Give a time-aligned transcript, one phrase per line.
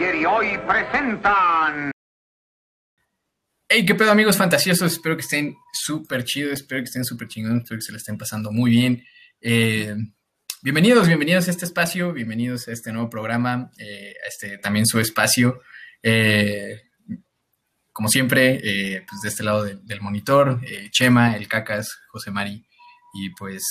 [0.00, 1.90] Y hoy presentan.
[3.68, 4.92] Hey, qué pedo, amigos fantasiosos.
[4.92, 8.16] Espero que estén súper chidos, espero que estén súper chingones, espero que se la estén
[8.16, 9.04] pasando muy bien.
[9.42, 9.94] Eh,
[10.62, 14.98] bienvenidos, bienvenidos a este espacio, bienvenidos a este nuevo programa, eh, a este también su
[15.00, 15.60] espacio.
[16.02, 16.80] Eh,
[17.92, 20.60] como siempre, pues de este lado de- del monitor,
[20.90, 22.64] Chema, el Cacas, José Mari,
[23.12, 23.62] y pues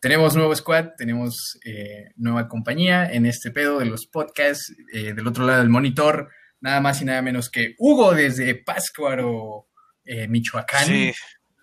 [0.00, 5.26] tenemos nuevo squad, tenemos eh, nueva compañía en este pedo de los podcasts, eh, del
[5.26, 9.68] otro lado del monitor, nada más y nada menos que Hugo desde Páscuaro,
[10.04, 10.86] eh, Michoacán.
[10.86, 11.12] Sí.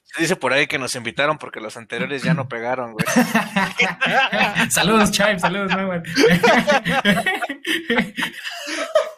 [0.04, 3.06] Se dice por ahí que nos invitaron porque los anteriores ya no pegaron, güey.
[4.70, 6.04] saludos, Chive, saludos, Neumann.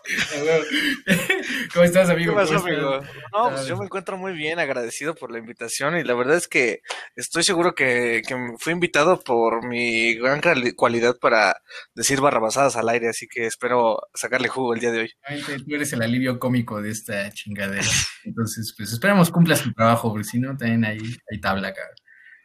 [1.74, 2.34] ¿Cómo estás, amigo?
[2.34, 2.84] ¿Qué pasó, ¿Cómo estás?
[2.84, 3.02] amigo?
[3.34, 6.48] No, pues yo me encuentro muy bien, agradecido por la invitación y la verdad es
[6.48, 6.82] que
[7.16, 10.42] estoy seguro que, que fui invitado por mi gran
[10.76, 11.56] cualidad para
[11.94, 15.12] decir barrabasadas al aire, así que espero sacarle jugo el día de hoy.
[15.66, 17.84] Tú eres el alivio cómico de esta chingadera.
[18.24, 21.00] Entonces, pues esperamos cumplas tu trabajo, porque si no, también hay,
[21.32, 21.96] hay tabla, cabrón.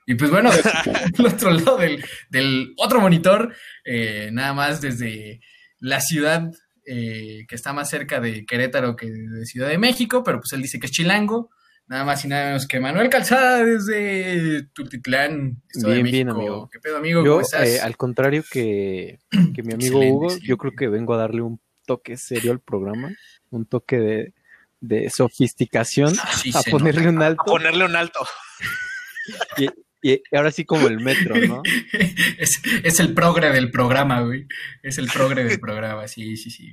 [0.07, 5.41] Y pues bueno, del otro lado del, del otro monitor, eh, nada más desde
[5.79, 6.51] la ciudad
[6.87, 10.63] eh, que está más cerca de Querétaro que de Ciudad de México, pero pues él
[10.63, 11.51] dice que es chilango.
[11.87, 16.71] Nada más y nada menos que Manuel Calzada desde Tultitlán, Estado de Bien, bien, amigo.
[16.73, 17.23] ¿Qué pedo, amigo?
[17.23, 17.69] Yo, ¿Cómo estás?
[17.69, 19.19] eh, al contrario que,
[19.55, 20.49] que mi amigo Excelente, Hugo, excelente.
[20.49, 23.13] yo creo que vengo a darle un toque serio al programa,
[23.51, 24.33] un toque de,
[24.81, 27.43] de sofisticación, Sí, a ponerle un A alto.
[27.45, 28.21] ponerle un alto.
[29.59, 29.69] Y,
[30.11, 31.63] y ahora sí como el metro, ¿no?
[32.39, 34.47] es, es el progre del programa, güey.
[34.83, 36.71] Es el progre del programa, sí, sí, sí.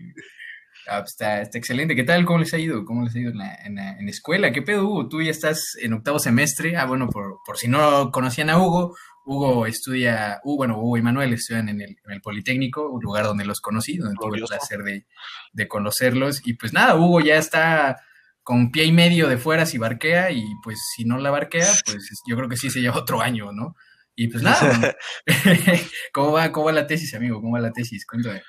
[0.87, 1.95] Ah, pues está, está excelente.
[1.95, 2.25] ¿Qué tal?
[2.25, 2.83] ¿Cómo les ha ido?
[2.85, 4.51] ¿Cómo les ha ido en la, en la- en la escuela?
[4.51, 5.07] ¿Qué pedo, Hugo?
[5.07, 6.75] Tú ya estás en octavo semestre.
[6.75, 11.01] Ah, bueno, por, por si no conocían a Hugo, Hugo estudia, uh, bueno, Hugo y
[11.03, 14.43] Manuel estudian en el, en el Politécnico, un lugar donde los conocí, donde tuve el
[14.45, 15.05] placer de,
[15.53, 16.41] de conocerlos.
[16.45, 17.97] Y pues nada, Hugo ya está
[18.51, 22.21] con pie y medio de fuera si barquea, y pues si no la barquea, pues
[22.27, 23.75] yo creo que sí se lleva otro año, ¿no?
[24.13, 24.93] Y pues nada,
[26.13, 27.39] ¿cómo va, cómo va la tesis, amigo?
[27.39, 28.05] ¿Cómo va la tesis?
[28.05, 28.41] Cuéntame.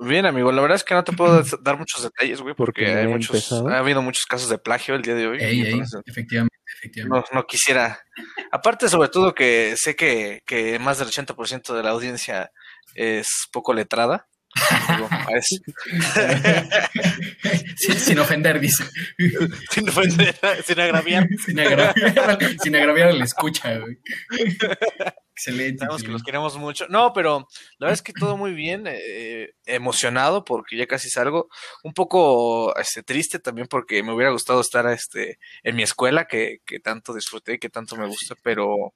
[0.00, 3.06] Bien, amigo, la verdad es que no te puedo dar muchos detalles, güey, porque hay
[3.06, 3.68] muchos, empezado.
[3.68, 5.38] ha habido muchos casos de plagio el día de hoy.
[5.40, 7.28] Ey, ey, entonces, efectivamente, efectivamente.
[7.32, 8.00] no, no quisiera.
[8.50, 12.50] Aparte, sobre todo, que sé que, que más del 80% de la audiencia
[12.96, 14.26] es poco letrada.
[17.76, 18.84] Sin, sin ofender, dice.
[19.70, 20.34] sin, ofender,
[20.64, 21.28] sin agraviar.
[21.46, 21.94] sin, agraviar,
[22.62, 23.98] sin agraviar al escucha, güey.
[25.30, 25.78] Excelente.
[25.78, 26.86] Sabemos que los queremos mucho.
[26.88, 27.46] No, pero
[27.78, 31.48] la verdad es que todo muy bien, eh, emocionado porque ya casi salgo.
[31.84, 36.58] Un poco este, triste también porque me hubiera gustado estar este, en mi escuela que,
[36.66, 38.94] que tanto disfruté y que tanto me gusta, pero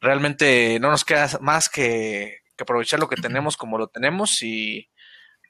[0.00, 4.86] realmente no nos queda más que, que aprovechar lo que tenemos como lo tenemos y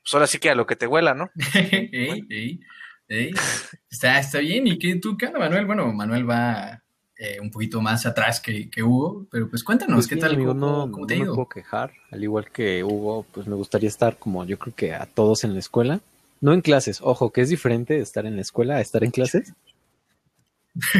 [0.02, 1.30] pues ahora sí que a lo que te huela, ¿no?
[1.54, 2.60] Ey, ey,
[3.08, 3.30] ey.
[3.90, 4.66] Está, está bien.
[4.68, 5.66] ¿Y qué, tú qué onda, Manuel?
[5.66, 6.82] Bueno, Manuel va
[7.16, 10.34] eh, un poquito más atrás que, que Hugo, pero pues cuéntanos, Pues ¿qué bien, tal?
[10.36, 11.34] amigo, ¿Cómo, no, cómo no te ha me ido?
[11.34, 11.92] puedo quejar.
[12.12, 15.52] Al igual que Hugo, pues me gustaría estar como yo creo que a todos en
[15.54, 16.00] la escuela.
[16.40, 19.52] No en clases, ojo, que es diferente estar en la escuela a estar en clases.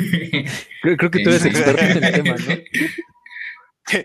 [0.83, 2.55] Creo, creo que tú eres experto en el tema, ¿no?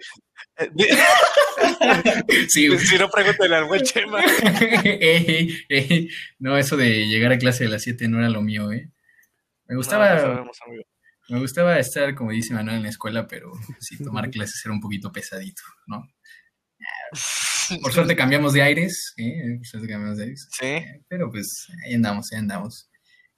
[2.48, 4.24] sí, si no, pregúntale al buen Chema.
[4.84, 6.10] Ey, ey.
[6.40, 8.90] No, eso de llegar a clase de las 7 no era lo mío, ¿eh?
[9.68, 10.84] Me gustaba, no sabemos, amigo.
[11.30, 14.80] me gustaba estar, como dice Manuel, en la escuela, pero sí, tomar clases era un
[14.80, 16.08] poquito pesadito, ¿no?
[17.82, 19.58] Por suerte cambiamos de aires, ¿eh?
[19.58, 20.48] Por suerte cambiamos de aires.
[20.52, 20.86] Sí.
[21.08, 22.90] Pero pues ahí andamos, ahí andamos.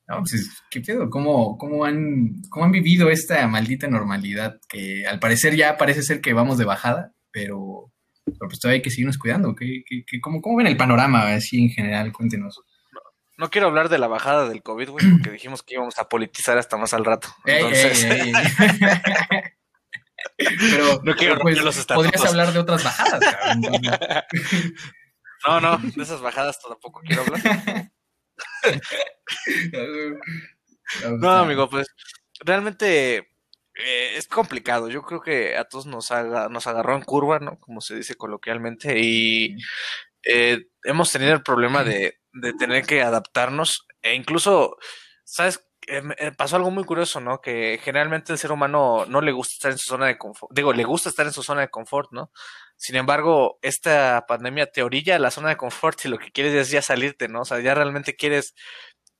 [0.07, 1.09] No, pues, ¿qué pedo?
[1.09, 4.57] ¿Cómo, cómo, han, ¿Cómo han vivido esta maldita normalidad?
[4.69, 7.91] Que al parecer ya parece ser que vamos de bajada, pero,
[8.25, 9.53] pero pues todavía hay que seguirnos cuidando.
[9.53, 12.13] ¿Qué, qué, qué- cómo, ¿Cómo ven el panorama así en general?
[12.13, 12.61] Cuéntenos.
[13.37, 16.57] No quiero hablar de la bajada del COVID, güey, porque dijimos que íbamos a politizar
[16.57, 17.27] hasta más al rato.
[17.45, 19.41] Entonces, ey, ey, ey.
[20.37, 23.61] Pero No quiero pues, los podrías hablar de otras bajadas, cabrón.
[25.47, 27.41] no, no, de esas bajadas tampoco quiero hablar.
[31.19, 31.87] No, amigo, pues
[32.39, 34.89] realmente eh, es complicado.
[34.89, 37.59] Yo creo que a todos nos, haga, nos agarró en curva, ¿no?
[37.59, 39.57] Como se dice coloquialmente, y
[40.23, 44.77] eh, hemos tenido el problema de, de tener que adaptarnos e incluso,
[45.23, 45.66] ¿sabes?
[45.87, 47.39] Eh, eh, pasó algo muy curioso, ¿no?
[47.39, 50.51] Que generalmente el ser humano no le gusta estar en su zona de confort.
[50.53, 52.31] Digo, le gusta estar en su zona de confort, ¿no?
[52.75, 56.53] Sin embargo, esta pandemia te orilla a la zona de confort y lo que quieres
[56.53, 57.41] es ya salirte, ¿no?
[57.41, 58.53] O sea, ya realmente quieres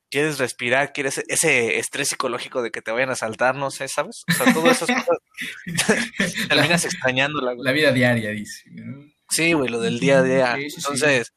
[0.09, 4.23] quieres respirar, quieres ese estrés psicológico de que te vayan a saltar, no sé, ¿sabes?
[4.29, 5.19] O sea, todas esas cosas
[6.49, 7.65] terminas extrañándola, güey.
[7.65, 8.63] La vida diaria, dice.
[8.71, 9.05] ¿no?
[9.29, 10.55] Sí, güey, lo del día a día.
[10.57, 11.33] Entonces,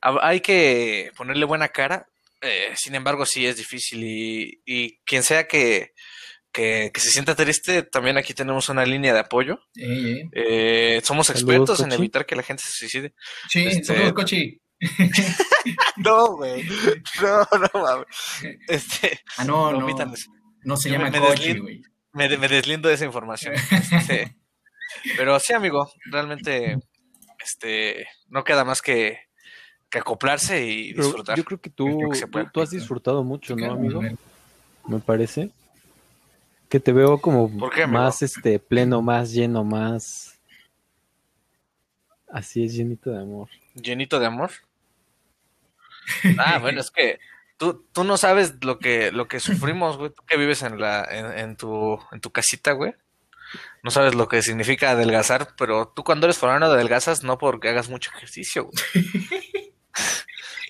[0.00, 2.06] hay que ponerle buena cara.
[2.44, 5.92] Eh, sin embargo, sí es difícil y, quien sea que,
[6.52, 9.58] que, se sienta triste, también aquí tenemos una línea de apoyo.
[9.76, 13.14] Eh, somos expertos en evitar que la gente se suicide.
[13.48, 14.12] Sí, este...
[14.12, 14.60] Cochi.
[15.96, 16.64] no, güey.
[17.22, 18.06] No, no mames.
[18.68, 19.86] Este, ah, no, no.
[20.64, 21.82] No se llama Cochi, güey.
[22.12, 23.54] Me, me, deslindo de esa información.
[23.90, 24.36] Este,
[25.16, 26.78] pero sí, amigo, realmente
[27.42, 29.23] este, no queda más que,
[29.94, 31.36] que acoplarse y disfrutar.
[31.36, 32.10] yo creo que tú,
[32.52, 34.02] tú, has disfrutado mucho, ¿no, amigo?
[34.88, 35.50] Me parece.
[36.68, 37.48] Que te veo como
[37.86, 40.36] más este pleno, más lleno, más.
[42.28, 43.48] Así es, llenito de amor.
[43.74, 44.50] ¿Llenito de amor?
[46.38, 47.20] Ah, bueno, es que
[47.56, 50.10] tú, tú no sabes lo que, lo que sufrimos, güey.
[50.10, 52.94] Tú que vives en, la, en, tu, en tu casita, güey.
[53.84, 57.88] No sabes lo que significa adelgazar, pero tú cuando eres foráneo adelgazas no porque hagas
[57.88, 59.44] mucho ejercicio, güey.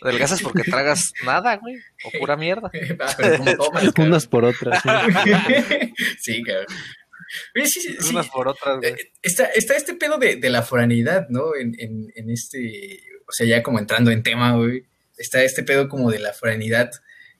[0.03, 1.77] Adelgazas porque tragas nada, güey.
[2.05, 2.71] O pura mierda.
[3.01, 4.83] Ah, pero como tomas, Unas por otras.
[6.21, 6.67] sí, cabrón.
[8.11, 8.93] Unas por otras, güey.
[8.93, 11.57] Eh, está, está este pedo de, de la foranidad, ¿no?
[11.57, 14.87] En, en, en, este, o sea, ya como entrando en tema, güey.
[15.17, 16.91] Está este pedo como de la foranidad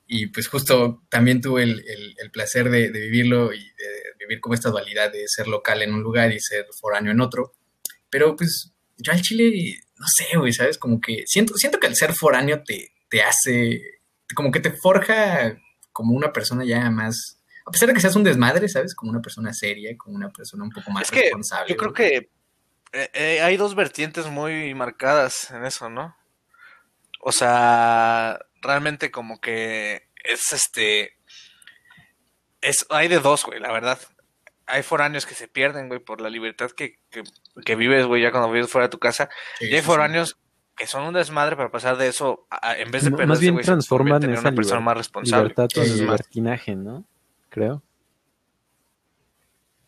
[0.07, 1.83] y pues justo también tuve el,
[2.17, 6.03] el, placer de, vivirlo y de vivir como esta dualidad de ser local en un
[6.03, 7.53] lugar y ser foráneo en otro.
[8.09, 10.77] Pero pues yo al Chile, no sé, güey, ¿sabes?
[10.77, 13.81] Como que siento, siento que el ser foráneo te, te hace,
[14.35, 15.57] como que te forja
[15.91, 18.93] como una persona ya más, a pesar de que seas un desmadre, ¿sabes?
[18.93, 21.69] Como una persona seria, como una persona un poco más es que responsable.
[21.69, 22.29] Yo creo que
[22.91, 26.15] eh, eh, hay dos vertientes muy marcadas en eso, ¿no?
[27.21, 31.17] O sea, realmente como que es este...
[32.61, 33.99] Es, hay de dos, güey, la verdad.
[34.67, 36.99] Hay foráneos que se pierden, güey, por la libertad que,
[37.63, 39.29] que, vives, güey, ya cuando vives fuera de tu casa.
[39.59, 40.37] y hay foráneos
[40.75, 42.47] que son un desmadre para pasar de eso,
[42.77, 45.49] en vez de perderse, Más bien transforman en una persona más responsable.
[45.49, 47.05] Libertad en libertinaje, ¿no?
[47.49, 47.81] Creo.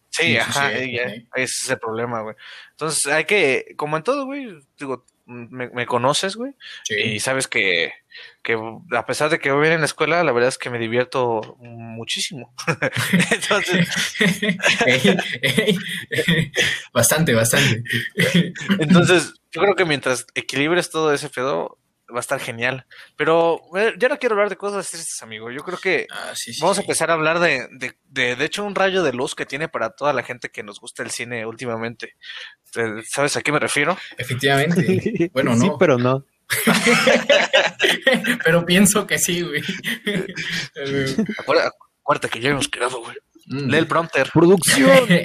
[0.10, 2.36] Sí, ajá, ese es el problema, güey.
[2.72, 6.54] Entonces hay que, como en todo, güey, digo, me, conoces, güey,
[6.90, 7.92] y sabes que,
[8.44, 8.58] que,
[8.92, 11.58] a pesar de que voy bien en la escuela, la verdad es que me divierto
[11.60, 12.54] muchísimo.
[13.32, 13.90] Entonces...
[16.94, 17.84] bastante, bastante.
[18.80, 21.78] Entonces, yo creo que mientras equilibres todo ese pedo,
[22.12, 22.86] va a estar genial.
[23.16, 23.62] Pero
[23.98, 25.52] ya no quiero hablar de cosas tristes, amigo.
[25.52, 29.04] Yo creo que ah, vamos a empezar a hablar de, de, de, hecho, un rayo
[29.04, 32.16] de luz que tiene para toda la gente que nos gusta el cine últimamente.
[33.06, 33.98] ¿Sabes a qué me refiero?
[34.18, 35.32] Efectivamente.
[35.34, 35.62] Bueno, no.
[35.62, 36.26] Sí, pero no.
[38.44, 39.62] pero pienso que sí, güey.
[42.02, 43.18] Acuérdate que ya hemos quedado, güey.
[43.48, 43.70] Mm.
[43.70, 44.30] Lee el prompter.
[44.32, 45.08] Producción.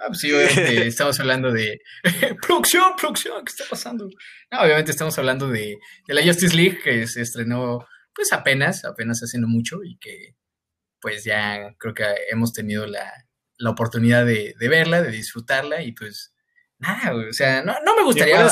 [0.00, 1.80] Ah, pues sí, obviamente estamos hablando de
[2.42, 4.08] producción, producción, ¿qué está pasando?
[4.50, 7.84] No, obviamente estamos hablando de, de, la Justice League que se estrenó
[8.14, 10.36] pues apenas, apenas haciendo mucho y que
[11.00, 13.12] pues ya creo que hemos tenido la,
[13.56, 16.32] la oportunidad de, de, verla, de disfrutarla y pues
[16.78, 18.48] nada, o sea, no, no me gustaría...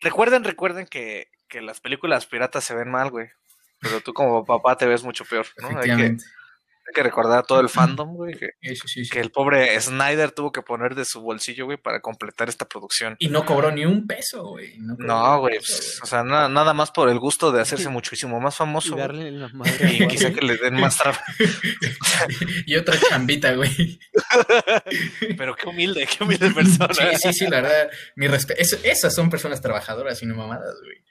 [0.00, 3.28] Recuerden, recuerden que, que las películas piratas se ven mal, güey.
[3.80, 5.70] Pero tú como papá te ves mucho peor, ¿no?
[5.70, 6.41] Efectivamente que
[6.94, 8.50] recordar a todo el fandom, güey, que,
[9.20, 13.16] el pobre Snyder tuvo que poner de su bolsillo, güey, para completar esta producción.
[13.18, 14.76] Y no cobró ni un peso, güey.
[14.78, 18.96] No, güey, pues, o sea, nada, más por el gusto de hacerse muchísimo más famoso.
[18.98, 21.22] Y, quizá que le den más trabajo.
[22.66, 23.98] y otra chambita, güey.
[25.36, 26.92] Pero qué humilde, qué humilde persona.
[26.92, 28.60] Sí, sí, sí, la verdad, mi respeto.
[28.82, 31.02] esas son personas trabajadoras y no mamadas, güey.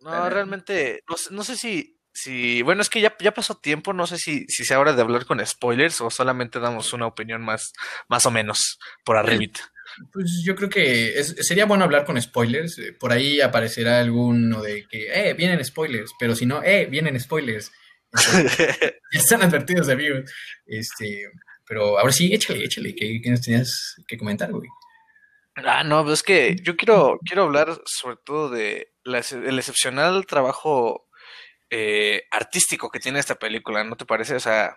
[0.00, 4.18] No, realmente, no sé si Sí, bueno, es que ya, ya pasó tiempo, no sé
[4.18, 7.72] si, si sea hora de hablar con spoilers o solamente damos una opinión más,
[8.08, 9.72] más o menos por arribita.
[10.12, 12.78] Pues yo creo que sería bueno hablar con spoilers.
[12.78, 17.18] Eh, por ahí aparecerá alguno de que, eh, vienen spoilers, pero si no, eh, vienen
[17.18, 17.72] spoilers.
[19.10, 20.30] están advertidos, amigos.
[20.66, 21.28] Este,
[21.66, 24.68] pero ahora sí, échale, échale, ¿qué, nos tenías que comentar, güey?
[25.56, 31.08] Ah, no, pues es que yo quiero, quiero hablar sobre todo de el excepcional trabajo
[31.70, 34.34] eh, artístico que tiene esta película, ¿no te parece?
[34.34, 34.76] O sea,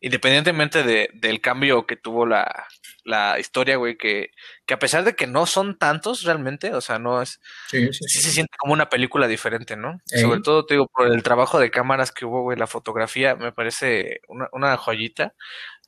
[0.00, 2.66] independientemente de, del cambio que tuvo la,
[3.04, 4.30] la historia, güey, que,
[4.66, 7.40] que, a pesar de que no son tantos realmente, o sea, no es...
[7.68, 10.00] Sí, se siente como una película diferente, ¿no?
[10.06, 13.52] Sobre todo, te digo, por el trabajo de cámaras que hubo, güey, la fotografía me
[13.52, 15.34] parece una, una joyita.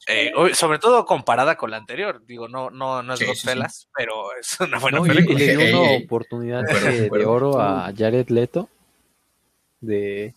[0.06, 4.60] Eh, sobre todo comparada con la anterior, digo, no, no, no es Godfellas, pero es
[4.60, 5.42] una buena película.
[5.42, 8.68] Y, le dio una oportunidad de, de oro a Jared Leto
[9.86, 10.34] de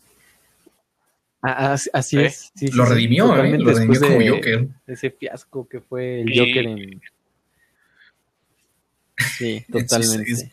[1.41, 2.51] Ah, así es.
[2.73, 3.57] lo redimió, ¿eh?
[3.57, 4.67] Lo redimió como Joker.
[4.87, 7.01] Ese fiasco que fue el Joker en.
[9.37, 10.35] Sí, totalmente.
[10.35, 10.49] sí,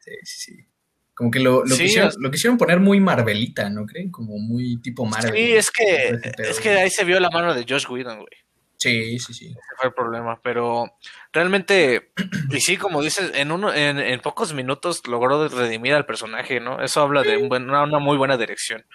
[0.00, 0.66] sí, sí.
[1.14, 4.10] Como que lo, lo, quisieron, poner muy Marvelita, ¿no creen?
[4.10, 5.34] Como muy tipo Marvel.
[5.34, 8.39] Sí, es que, es que ahí se vio la mano de Josh Whedon, güey.
[8.80, 9.46] Sí, sí, sí.
[9.48, 10.96] Ese fue el problema, pero
[11.34, 12.12] realmente,
[12.50, 16.82] y sí, como dices, en uno, en, en pocos minutos logró redimir al personaje, ¿no?
[16.82, 18.86] Eso habla de una, muy buena dirección.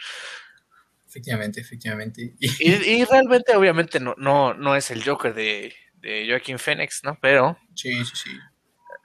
[1.07, 2.33] Efectivamente, efectivamente.
[2.39, 7.19] Y, y, realmente, obviamente, no, no, no es el Joker de, de Joaquín Phoenix, ¿no?
[7.21, 7.55] Pero.
[7.75, 8.31] Sí, sí, sí.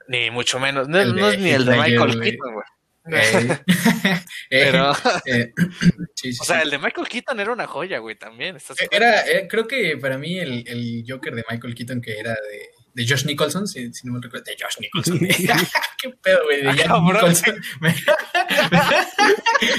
[0.08, 0.88] Ni mucho menos.
[0.88, 2.66] No, es ni el de Michael Keaton, güey.
[3.07, 3.59] Eh,
[4.50, 5.52] eh,
[6.40, 8.59] o sea, el de Michael Keaton era una joya, güey, también.
[8.90, 12.71] Era, eh, creo que para mí el, el, Joker de Michael Keaton, que era de,
[12.95, 15.19] de Josh Nicholson, si, si, no me recuerdo, de Josh Nicholson.
[15.19, 16.62] ¿Qué pedo, güey?
[16.62, 17.62] De ah, Jack Nicholson.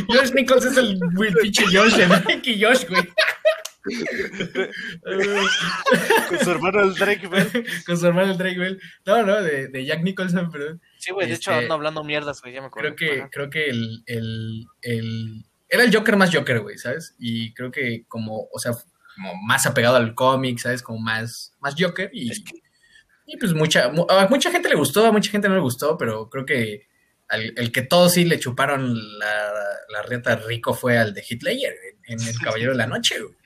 [0.08, 1.00] Josh Nicholson es el
[1.42, 3.04] pinche Josh de Mike y Josh, güey.
[6.30, 7.66] Con su hermano el Drake Bell.
[7.86, 8.82] Con su hermano el Drake Bell.
[9.06, 10.82] No, no, de, de Jack Nicholson, perdón.
[11.02, 12.96] Sí, güey, de hecho este, ando hablando mierdas, güey, ya me acuerdo.
[12.96, 17.16] Creo que, creo que el, el, el, Era el Joker más Joker, güey, ¿sabes?
[17.18, 18.74] Y creo que como, o sea,
[19.16, 20.84] como más apegado al cómic, ¿sabes?
[20.84, 22.32] Como más, más Joker y...
[23.26, 26.30] Y pues mucha, a mucha gente le gustó, a mucha gente no le gustó, pero
[26.30, 26.88] creo que
[27.30, 29.54] el que todos sí le chuparon la,
[29.88, 31.56] la reta rico fue al de Hitler
[32.08, 33.41] en, en El Caballero de la Noche, güey.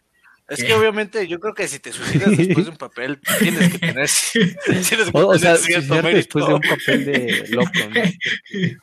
[0.47, 3.79] Es que obviamente yo creo que si te suicidas después de un papel, tienes que
[3.79, 4.09] tener.
[4.65, 8.01] tienes que o, sea, después de un papel de loco, ¿no?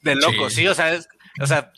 [0.00, 0.96] De loco, sí, o sea,
[1.40, 1.72] o sea,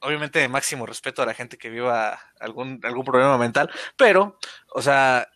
[0.00, 4.38] obviamente máximo respeto a la gente que viva algún, algún problema mental, pero,
[4.74, 5.26] o sea,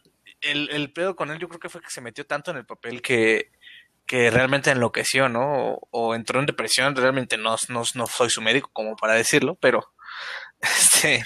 [0.43, 2.67] el, el pedo con él yo creo que fue que se metió tanto en el
[2.67, 3.51] papel que,
[4.11, 5.79] que realmente enloqueció, ¿no?
[5.91, 9.93] O, entró en depresión, realmente no, no, no soy su médico como para decirlo, pero
[10.79, 11.23] este,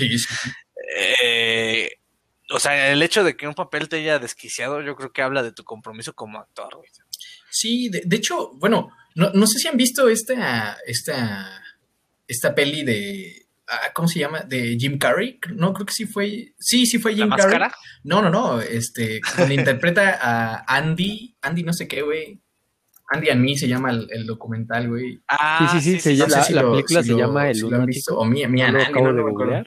[0.97, 1.91] eh,
[2.51, 5.43] o sea, el hecho de que un papel te haya desquiciado, yo creo que habla
[5.43, 6.81] de tu compromiso como actor,
[7.51, 11.63] Sí, de, hecho, bueno, no, no, sé si han visto esta, esta,
[12.27, 14.41] esta peli de, ah, ¿cómo se llama?
[14.41, 15.39] De Jim Carrey.
[15.55, 17.71] No, creo que sí fue, sí, sí fue Jim Carrey.
[18.03, 22.41] No, no, no, este, donde interpreta a Andy, Andy no sé qué, güey.
[23.11, 25.21] Andy and Me se llama el, documental, güey.
[25.29, 28.61] Ah, sí, sí, sí, la, película se llama El lo han visto, o mi, mi
[28.61, 29.65] no Andy, no, lo recuerdo.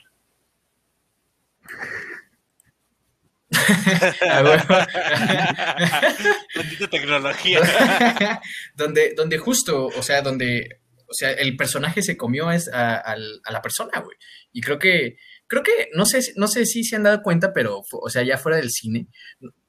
[6.91, 7.61] tecnología.
[8.75, 13.13] donde, donde justo, o sea, donde, o sea, el personaje se comió es a, a,
[13.13, 14.17] a la persona, güey.
[14.51, 15.17] Y creo que,
[15.47, 18.37] creo que, no sé, no sé si se han dado cuenta, pero, o sea, ya
[18.37, 19.07] fuera del cine,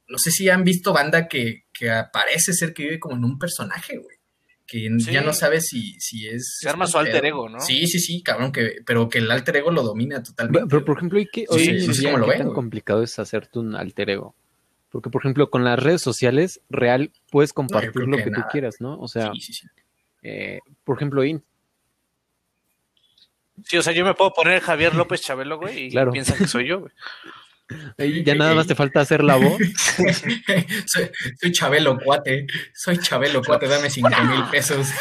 [0.08, 3.38] no sé si han visto banda que, que parece ser que vive como en un
[3.38, 4.16] personaje, güey.
[4.66, 6.58] Que ya no sabe si, si es.
[6.60, 7.58] Se arma su alter ego, ¿no?
[7.58, 10.68] Sí, sí, sí, cabrón, que, pero que el alter ego lo domina totalmente.
[10.68, 14.34] Pero, por ejemplo, ¿y qué, sí, sí, ¿qué tan complicado es hacerte un alter ego?
[14.90, 18.98] Porque, por ejemplo, con las redes sociales, real, puedes compartir lo que, tú quieras, ¿no?
[18.98, 19.32] O sea,
[20.22, 21.42] eh, por ejemplo, IN.
[23.64, 26.12] Sí, o sea, yo me puedo poner Javier López Chabelo, güey, y claro.
[26.12, 26.92] piensan que soy yo, güey.
[28.24, 29.56] Ya nada más te falta hacer la voz.
[30.86, 31.10] soy,
[31.52, 32.46] Chabelo Cuate.
[32.74, 34.88] Soy Chabelo Cuate, dame cinco mil pesos.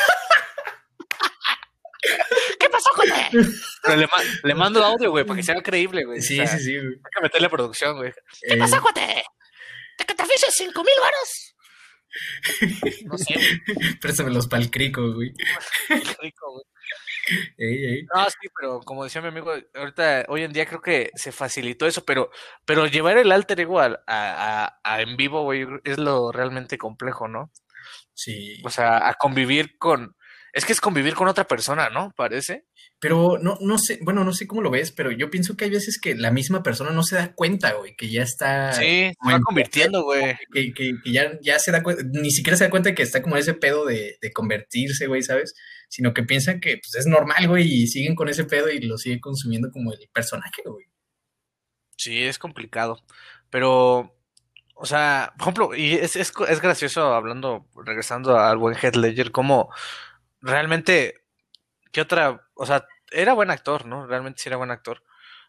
[2.59, 3.29] ¿Qué pasó, Cuate?
[3.83, 4.07] Pero
[4.43, 6.21] le, mando audio, güey, para que sea creíble, güey.
[6.21, 6.93] Sí, sí, sí, güey.
[6.93, 8.11] Hay que meterle producción, güey.
[8.41, 8.57] ¿Qué eh...
[8.57, 9.23] pasó, Cuate?
[9.97, 11.55] ¿De que te fiches cinco mil varos?
[13.05, 13.97] No sé, güey.
[13.99, 15.33] Préstamelos para el crico, güey.
[15.89, 16.63] El crico, güey.
[18.13, 21.85] No, sí, pero como decía mi amigo, ahorita, hoy en día creo que se facilitó
[21.87, 22.29] eso, pero,
[22.65, 27.51] pero llevar el alter ego a, a, en vivo, güey, es lo realmente complejo, ¿no?
[28.13, 28.61] Sí.
[28.63, 30.15] O sea, a convivir con,
[30.57, 32.11] es que es convivir con otra persona, ¿no?
[32.15, 32.65] Parece.
[32.99, 35.69] Pero no, no sé, bueno, no sé cómo lo ves, pero yo pienso que hay
[35.69, 38.73] veces que la misma persona no se da cuenta, güey, que ya está.
[38.73, 40.35] Sí, se va convirtiendo, güey.
[40.51, 43.21] Que, que, que, ya, ya se da cuenta, ni siquiera se da cuenta que está
[43.21, 45.53] como ese pedo de, de convertirse, güey, ¿sabes?
[45.89, 48.97] Sino que piensan que pues, es normal, güey, y siguen con ese pedo y lo
[48.97, 50.85] siguen consumiendo como el personaje, güey.
[51.95, 53.03] Sí, es complicado.
[53.49, 54.15] Pero,
[54.75, 59.31] o sea, por ejemplo, y es, es, es gracioso hablando, regresando al buen Head Ledger,
[59.31, 59.69] como
[60.41, 61.23] realmente,
[61.91, 62.47] ¿qué otra?
[62.55, 64.05] O sea, era buen actor, ¿no?
[64.05, 65.03] Realmente sí era buen actor.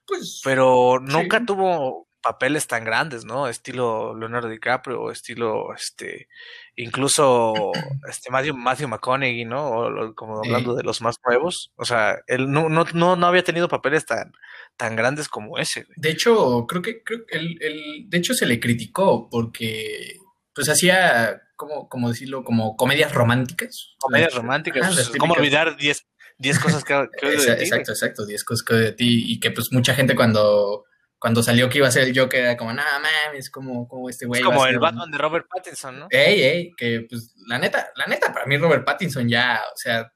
[0.07, 0.40] Pues.
[0.45, 3.48] Pero nunca tuvo papeles tan grandes, ¿no?
[3.48, 6.28] Estilo Leonardo DiCaprio, estilo, este,
[6.76, 7.72] incluso,
[8.08, 9.68] este, Matthew, Matthew McConaughey, ¿no?
[9.70, 11.72] O, como hablando de los más nuevos.
[11.76, 14.32] O sea, él no, no, no, no había tenido papeles tan,
[14.76, 15.87] tan grandes como ese.
[15.96, 20.16] De hecho, creo que, creo que el, el, de hecho se le criticó porque,
[20.54, 22.44] pues hacía ¿cómo, cómo decirlo?
[22.44, 23.94] Como comedias románticas.
[23.98, 24.96] Comedias románticas.
[24.96, 29.25] Ah, ¿Cómo olvidar 10 cosas que, que exacto, Exacto, exacto, 10 cosas que de ti.
[29.26, 30.84] Y que pues mucha gente cuando,
[31.18, 34.26] cuando salió que iba a ser el Joker, era como, nada mames, como, como este
[34.26, 34.40] güey.
[34.40, 36.06] Es como el Batman de Robert Pattinson, ¿no?
[36.10, 40.12] Ey, ey, que pues la neta, la neta, para mí Robert Pattinson ya, o sea,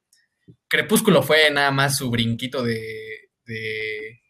[0.68, 4.22] Crepúsculo fue nada más su brinquito de, de,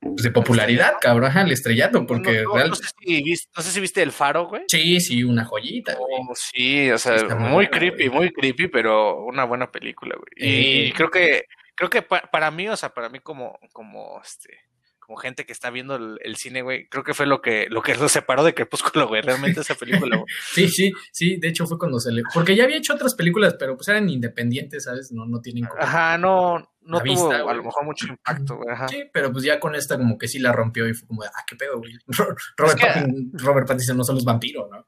[0.00, 2.70] pues, de popularidad, cabrón, el estrellato, porque no, real...
[2.70, 4.62] no, sé si viste, no sé si viste El Faro, güey.
[4.68, 6.16] Sí, sí, una joyita, güey.
[6.18, 8.18] Oh, sí, o sea, muy, muy creepy, güey.
[8.18, 10.88] muy creepy, pero una buena película, güey.
[10.88, 14.58] Y creo que, creo que pa para mí, o sea, para mí como, como, este,
[15.06, 17.82] como gente que está viendo el, el, cine, güey, creo que fue lo que lo
[17.82, 20.26] que lo separó de Crepúsculo, güey, realmente esa película, güey.
[20.52, 22.22] sí, sí, sí, de hecho fue cuando se le...
[22.32, 25.12] Porque ya había hecho otras películas, pero pues eran independientes, ¿sabes?
[25.12, 25.82] No, no tienen como...
[25.82, 28.70] Ajá, no, no tuvo vista, a lo mejor mucho impacto, güey.
[28.70, 28.88] Ajá.
[28.88, 31.44] Sí, pero pues ya con esta como que sí la rompió y fue como, ah,
[31.46, 31.92] qué pedo, güey.
[32.06, 32.86] Robert, es que...
[32.86, 34.86] Pattinson, Robert Pattinson no solo es vampiro, ¿no?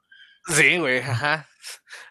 [0.55, 1.47] Sí, güey, ajá.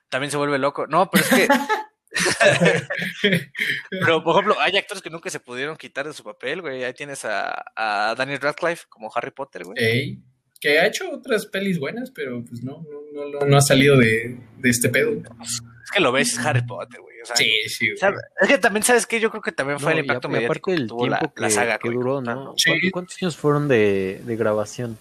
[0.09, 0.85] También se vuelve loco.
[0.87, 1.47] No, pero es que...
[3.89, 6.83] Pero, por ejemplo, hay actores que nunca se pudieron quitar de su papel, güey.
[6.83, 9.77] Ahí tienes a, a Daniel Radcliffe como Harry Potter, güey.
[9.77, 10.19] Ey,
[10.59, 14.37] que ha hecho otras pelis buenas, pero pues no, no, no, no ha salido de,
[14.57, 15.11] de, este pedo.
[15.13, 17.21] Es que lo ves, es Harry Potter, güey.
[17.21, 17.91] O sea, sí, sí.
[17.91, 19.19] O sea, es que también, ¿sabes qué?
[19.19, 21.77] Yo creo que también fue el impacto mediático aparte del tiempo la, que, la saga,
[21.77, 22.53] que güey, duró, ¿no?
[22.57, 22.91] Sí.
[22.91, 24.97] ¿Cuántos años fueron de, de grabación?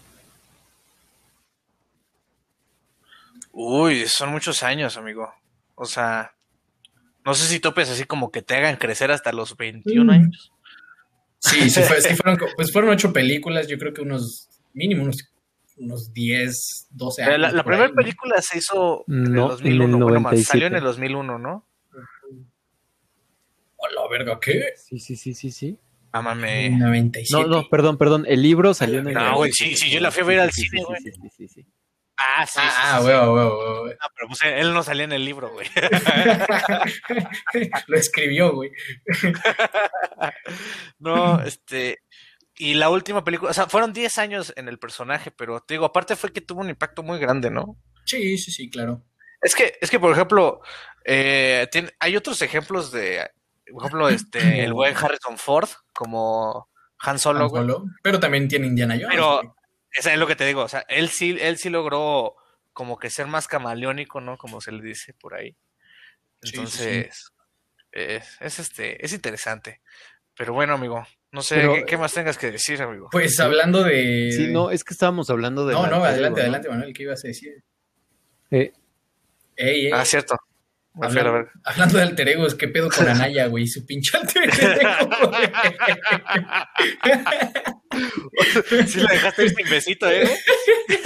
[3.51, 5.33] Uy, son muchos años, amigo.
[5.75, 6.34] O sea,
[7.25, 10.09] no sé si topes así como que te hagan crecer hasta los 21 Mm.
[10.15, 10.51] años.
[11.39, 15.17] Sí, sí, fue, sí fueron, pues fueron ocho películas, yo creo que unos, mínimo unos,
[15.77, 17.39] unos 10, 12 años.
[17.39, 17.95] La, la primera ahí, ¿no?
[17.95, 19.83] película se hizo en el No, en 2001.
[19.97, 20.45] el bueno, más, 97.
[20.47, 21.65] salió en el 2001, ¿no?
[23.77, 24.73] Hola, verga, ¿qué?
[24.77, 25.77] Sí, sí, sí, sí, sí.
[26.11, 26.71] Ah, mame.
[26.71, 27.29] 97.
[27.31, 28.25] No, no, perdón, perdón.
[28.27, 29.13] El libro salió en el.
[29.13, 31.01] No, güey, sí, sí, yo la fui a ver al cine, sí, güey.
[31.01, 31.65] Sí, sí, sí, sí.
[32.17, 32.59] Ah, sí.
[32.61, 33.85] Ah, ah, sí, huevo, huevo, huevo.
[33.87, 35.67] No, pero pues él no salía en el libro, güey.
[37.87, 38.71] Lo escribió, güey.
[40.99, 41.99] no, este.
[42.57, 45.83] Y la última película, o sea, fueron 10 años en el personaje, pero te digo,
[45.85, 47.77] aparte fue que tuvo un impacto muy grande, ¿no?
[48.05, 49.03] Sí, sí, sí, claro.
[49.41, 50.61] Es que, es que por ejemplo,
[51.03, 53.29] eh, tiene- hay otros ejemplos de,
[53.73, 57.49] por ejemplo, este, el buen Harrison Ford, como Han Solo, Han.
[57.49, 59.09] Solo, Pero también tiene Indiana Jones.
[59.11, 59.55] Pero-
[59.95, 62.35] Esa es lo que te digo, o sea, él sí, él sí logró
[62.73, 64.37] como que ser más camaleónico, ¿no?
[64.37, 65.55] Como se le dice por ahí.
[66.43, 66.83] Sí, sí, sí.
[66.83, 67.31] Entonces,
[67.91, 69.81] Es, es este, es interesante.
[70.37, 73.07] Pero bueno, amigo, no sé Pero, ¿qué, qué más tengas que decir, amigo.
[73.09, 74.33] Pues hablando de.
[74.35, 75.73] Sí, no, es que estábamos hablando de.
[75.73, 76.43] No, la no, adelante, ¿no?
[76.43, 77.63] adelante, Manuel, ¿qué ibas a decir?
[78.51, 78.73] Eh,
[79.55, 80.35] Ey, ey, Ah, cierto.
[80.95, 83.67] Me fui a la hablando, de alter egos, ¿qué pedo con Anaya, güey?
[83.67, 85.49] Su pinche alter ego, güey.
[88.87, 90.29] Sí la dejaste ir sin besito, ¿eh?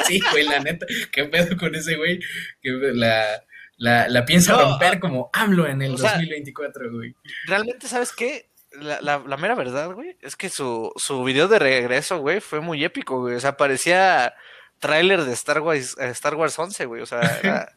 [0.05, 2.19] Sí, güey, la neta, ¿qué pedo con ese güey?
[2.61, 3.41] Que la,
[3.77, 7.15] la, la piensa No, romper como AMLO en el o sea, 2024, güey.
[7.47, 8.49] Realmente, ¿sabes qué?
[8.73, 12.59] La, la, la mera verdad, güey, es que su, su video de regreso, güey, fue
[12.59, 13.35] muy épico, güey.
[13.35, 14.33] O sea, parecía
[14.79, 17.01] tráiler de Star Wars, eh, Star Wars 11, güey.
[17.01, 17.75] O sea, era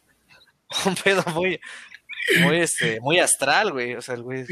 [0.87, 1.61] un pedo muy,
[2.41, 3.95] muy, este, muy astral, güey.
[3.95, 4.45] O sea, el güey...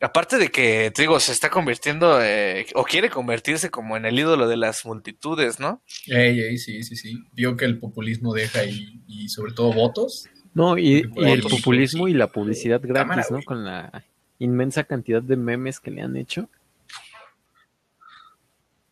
[0.00, 4.18] Aparte de que, te digo, se está convirtiendo, eh, o quiere convertirse como en el
[4.18, 5.82] ídolo de las multitudes, ¿no?
[6.06, 7.14] Ey, ey, sí, sí, sí.
[7.32, 10.28] Vio que el populismo deja y, y sobre todo votos.
[10.52, 12.12] no, y, el populismo sí.
[12.12, 13.36] y la publicidad gratis, Cámara, ¿no?
[13.36, 13.44] güey.
[13.44, 14.04] Con la
[14.38, 16.50] inmensa cantidad de memes que le han hecho.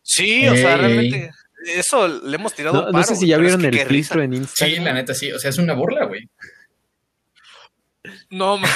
[0.01, 1.31] Sí, o sea, realmente,
[1.75, 4.21] eso le hemos tirado No, no paro, sé si ya es vieron que el filtro
[4.21, 5.31] en Sí, Instagram la neta, sí.
[5.31, 6.27] O sea, es una burla, güey.
[8.29, 8.67] No, ma-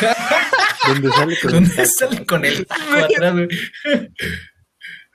[0.88, 1.88] donde sale con el ¿Dónde taco.
[1.90, 3.48] sale con el taco atrás, güey?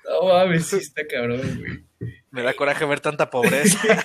[0.04, 1.84] No mames, sí está cabrón, güey.
[2.30, 3.78] me da coraje ver tanta pobreza.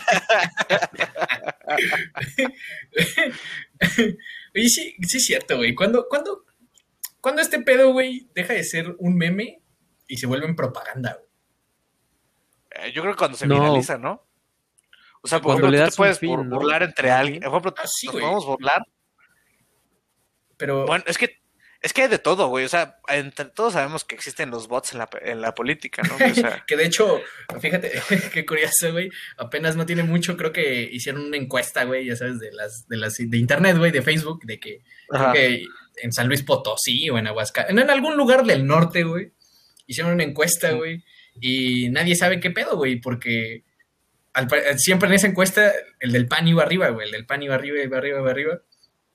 [4.56, 5.76] Oye, sí, sí es cierto, güey.
[5.76, 6.46] ¿Cuándo, cuándo,
[7.22, 9.62] cuándo este pedo, güey, deja de ser un meme
[10.08, 11.28] y se vuelve en propaganda, güey?
[12.88, 13.60] Eh, Yo creo que cuando se No.
[13.60, 14.26] viraliza, ¿no?
[15.22, 16.56] O sea, por Cuando ejemplo, le tú das te puedes un fin, bur- ¿no?
[16.58, 17.42] burlar entre alguien.
[17.42, 18.24] Por ejemplo, Ah, sí, nos güey.
[18.24, 18.82] podemos burlar.
[20.58, 21.40] Pero, Bueno, es que
[21.82, 22.66] es que hay de todo, güey.
[22.66, 26.16] O sea, entre todos sabemos que existen los bots en la, en la política, ¿no?
[26.16, 27.22] O sea, que de hecho,
[27.60, 27.92] fíjate,
[28.34, 29.10] qué curioso, güey.
[29.38, 32.98] Apenas no tiene mucho, creo que hicieron una encuesta, güey, ya sabes, de las, de
[32.98, 35.66] las, de internet, güey, de Facebook, de que creo que
[36.02, 39.32] en San Luis Potosí o en Aguascalientes, en, algún lugar del norte, güey,
[39.86, 41.04] hicieron una encuesta, güey,
[41.40, 43.64] y nadie sabe qué pedo, güey, porque
[44.34, 47.56] al siempre en esa encuesta el del PAN iba arriba, güey, el del PAN iba
[47.56, 48.62] arriba, iba arriba, iba arriba,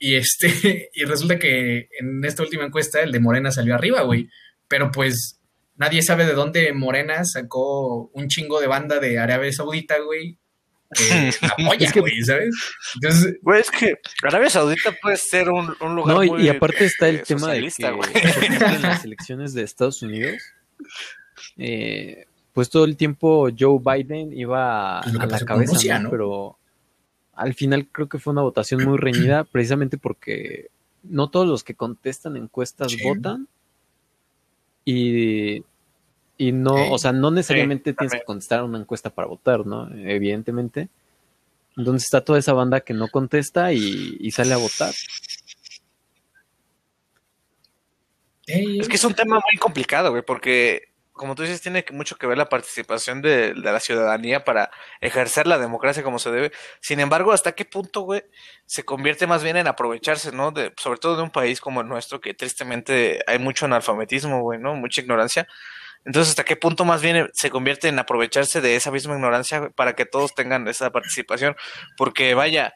[0.03, 4.29] y este, y resulta que en esta última encuesta el de Morena salió arriba, güey,
[4.67, 5.41] pero pues
[5.77, 10.37] nadie sabe de dónde Morena sacó un chingo de banda de Arabia Saudita, güey,
[10.93, 12.53] que la apoya, Es que- güey, ¿sabes?
[12.97, 16.49] Entonces, Güey, es que Arabia Saudita puede ser un, un lugar No, y, muy y
[16.49, 18.12] aparte está el eh, tema de que, güey.
[18.12, 20.43] por ejemplo, en las elecciones de Estados Unidos,
[21.59, 26.11] eh, pues todo el tiempo Joe Biden iba a, la cabeza, ¿no?
[26.11, 26.59] pero
[27.42, 30.68] al final creo que fue una votación muy reñida, precisamente porque
[31.02, 33.48] no todos los que contestan encuestas votan
[34.85, 35.64] y,
[36.38, 39.88] y no, o sea, no necesariamente tienes que contestar una encuesta para votar, ¿no?
[39.94, 40.88] Evidentemente.
[41.76, 44.92] Entonces está toda esa banda que no contesta y, sale a votar.
[48.46, 50.91] Es que es un tema muy complicado, güey, porque
[51.23, 55.57] como tú dices, tiene mucho que ver la participación de, la ciudadanía para ejercer la
[55.57, 56.51] democracia como se debe.
[56.81, 58.25] Sin embargo, ¿hasta qué punto, güey,
[58.67, 60.51] se convierte más bien en aprovecharse, ¿no?
[60.51, 64.59] De, sobre todo de un país como el nuestro, que tristemente hay mucho analfabetismo, güey,
[64.59, 64.75] ¿no?
[64.75, 65.47] Mucha ignorancia.
[66.05, 69.93] Entonces, ¿hasta qué punto más bien se convierte en aprovecharse de esa misma ignorancia para
[69.93, 71.55] que todos tengan esa participación?
[71.97, 72.75] Porque, vaya,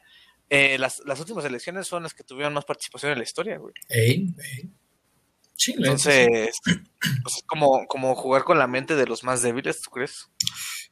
[0.49, 3.73] eh, las, las últimas elecciones son las que tuvieron más participación en la historia, güey.
[3.89, 4.33] Ey,
[5.67, 6.27] entonces,
[6.63, 10.27] pues, es como, como jugar con la mente de los más débiles, ¿tú crees?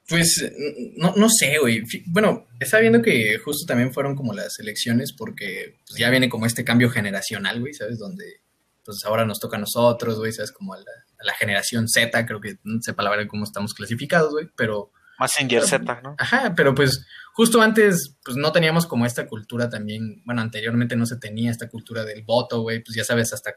[0.07, 0.51] Pues
[0.97, 1.83] no, no sé, güey.
[2.07, 6.45] Bueno, está viendo que justo también fueron como las elecciones porque pues, ya viene como
[6.45, 7.97] este cambio generacional, güey, ¿sabes?
[7.97, 8.41] Donde
[8.83, 10.51] pues ahora nos toca a nosotros, güey, ¿sabes?
[10.51, 14.91] Como a la, generación Z, creo que no sé palabra cómo estamos clasificados, güey, pero...
[15.19, 16.15] Messenger Z, ¿no?
[16.19, 21.07] Ajá, pero pues justo antes, pues no teníamos como esta cultura también, bueno, anteriormente no
[21.07, 23.55] se tenía esta cultura del voto, güey, pues ya sabes, hasta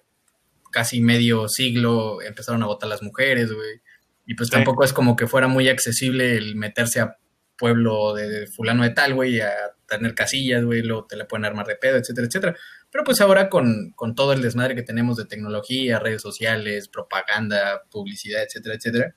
[0.71, 3.81] casi medio siglo empezaron a votar las mujeres, güey.
[4.27, 7.17] Y pues tampoco es como que fuera muy accesible el meterse a
[7.57, 9.51] pueblo de fulano de tal, güey, a
[9.87, 12.57] tener casillas, güey, luego te la pueden armar de pedo, etcétera, etcétera.
[12.91, 17.83] Pero pues ahora con, con, todo el desmadre que tenemos de tecnología, redes sociales, propaganda,
[17.91, 19.15] publicidad, etcétera, etcétera,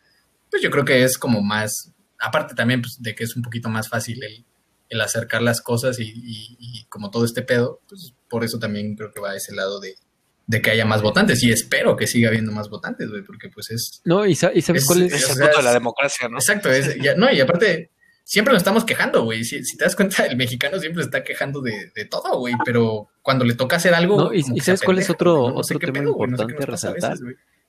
[0.49, 3.69] pues yo creo que es como más, aparte también pues, de que es un poquito
[3.69, 4.45] más fácil el,
[4.89, 9.11] el acercar las cosas y, y, como todo este pedo, pues por eso también creo
[9.11, 9.95] que va a ese lado de,
[10.51, 13.71] de que haya más votantes y espero que siga habiendo más votantes, güey, porque pues
[13.71, 14.01] es...
[14.03, 15.13] No, y, sabes cuál es...
[15.13, 16.37] Es el voto de la democracia, ¿no?
[16.37, 17.89] Exacto, es, no, y aparte,
[18.25, 21.61] siempre nos estamos quejando, güey, si, te das cuenta, el mexicano siempre se está quejando
[21.61, 24.25] de, todo, güey, pero cuando le toca hacer algo...
[24.25, 27.17] No, y, sabes cuál es otro, otro tema importante a resaltar,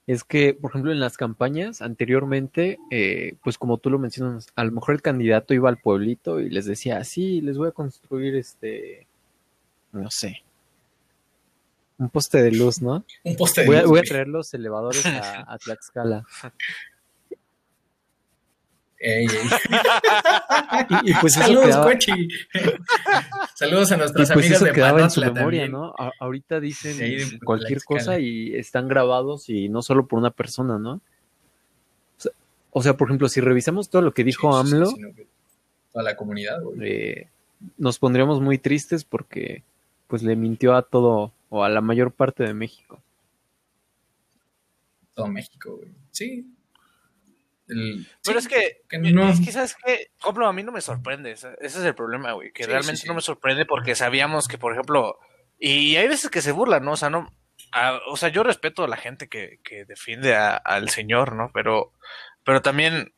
[0.08, 4.64] es que, por ejemplo, en las campañas anteriormente, eh, pues como tú lo mencionas, a
[4.64, 8.34] lo mejor el candidato iba al pueblito y les decía, sí, les voy a construir
[8.34, 9.06] este,
[9.92, 10.42] no sé,
[12.02, 13.04] un poste de luz, ¿no?
[13.22, 13.86] Un poste de voy luz.
[13.86, 16.24] voy a traer los elevadores a, Tlaxcala.
[18.98, 19.30] Ey, ey.
[21.04, 22.28] y, pues Saludos, quedaba...
[23.54, 25.94] Saludos a nuestras y pues amigas eso de quedaba en su memoria, ¿no?
[26.18, 31.00] ahorita dicen cualquier cosa y están grabados y no solo por una persona, ¿no?
[32.70, 34.92] O sea, por ejemplo, si revisamos todo lo que dijo AMLO,
[35.92, 37.28] toda la comunidad, eh,
[37.76, 39.62] nos pondríamos muy tristes porque
[40.08, 43.02] pues le mintió a todo o a la mayor parte de México.
[45.12, 45.90] Todo México, güey.
[46.10, 46.46] Sí.
[48.24, 48.80] Pero es que,
[49.12, 49.28] no.
[49.28, 50.10] es que, ¿sabes qué?
[50.18, 51.32] Complo, a mí no me sorprende.
[51.32, 52.52] Ese, es el problema, güey.
[52.52, 55.18] Que realmente no me sorprende porque sabíamos que, por ejemplo,
[55.58, 56.92] y hay veces que se burlan, ¿no?
[56.92, 57.30] O sea, no.
[58.08, 61.50] o sea, yo respeto a la gente que, que defiende al señor, ¿no?
[61.52, 61.92] Pero,
[62.44, 63.12] pero también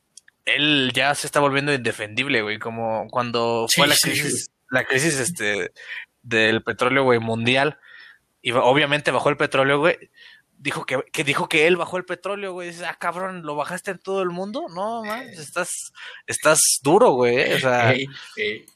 [0.44, 2.58] él ya se está volviendo indefendible, güey.
[2.58, 5.70] Como cuando fue la crisis, la crisis este,
[6.22, 7.78] del petróleo, güey, mundial
[8.44, 9.96] y obviamente bajó el petróleo, güey.
[10.58, 12.68] Dijo que, que, dijo que él bajó el petróleo, güey.
[12.68, 14.66] Dice, ah, cabrón, ¿lo bajaste en todo el mundo?
[14.68, 15.94] No, man, estás,
[16.26, 17.54] estás duro, güey.
[17.54, 17.94] O sea,
[18.36, 18.66] eh,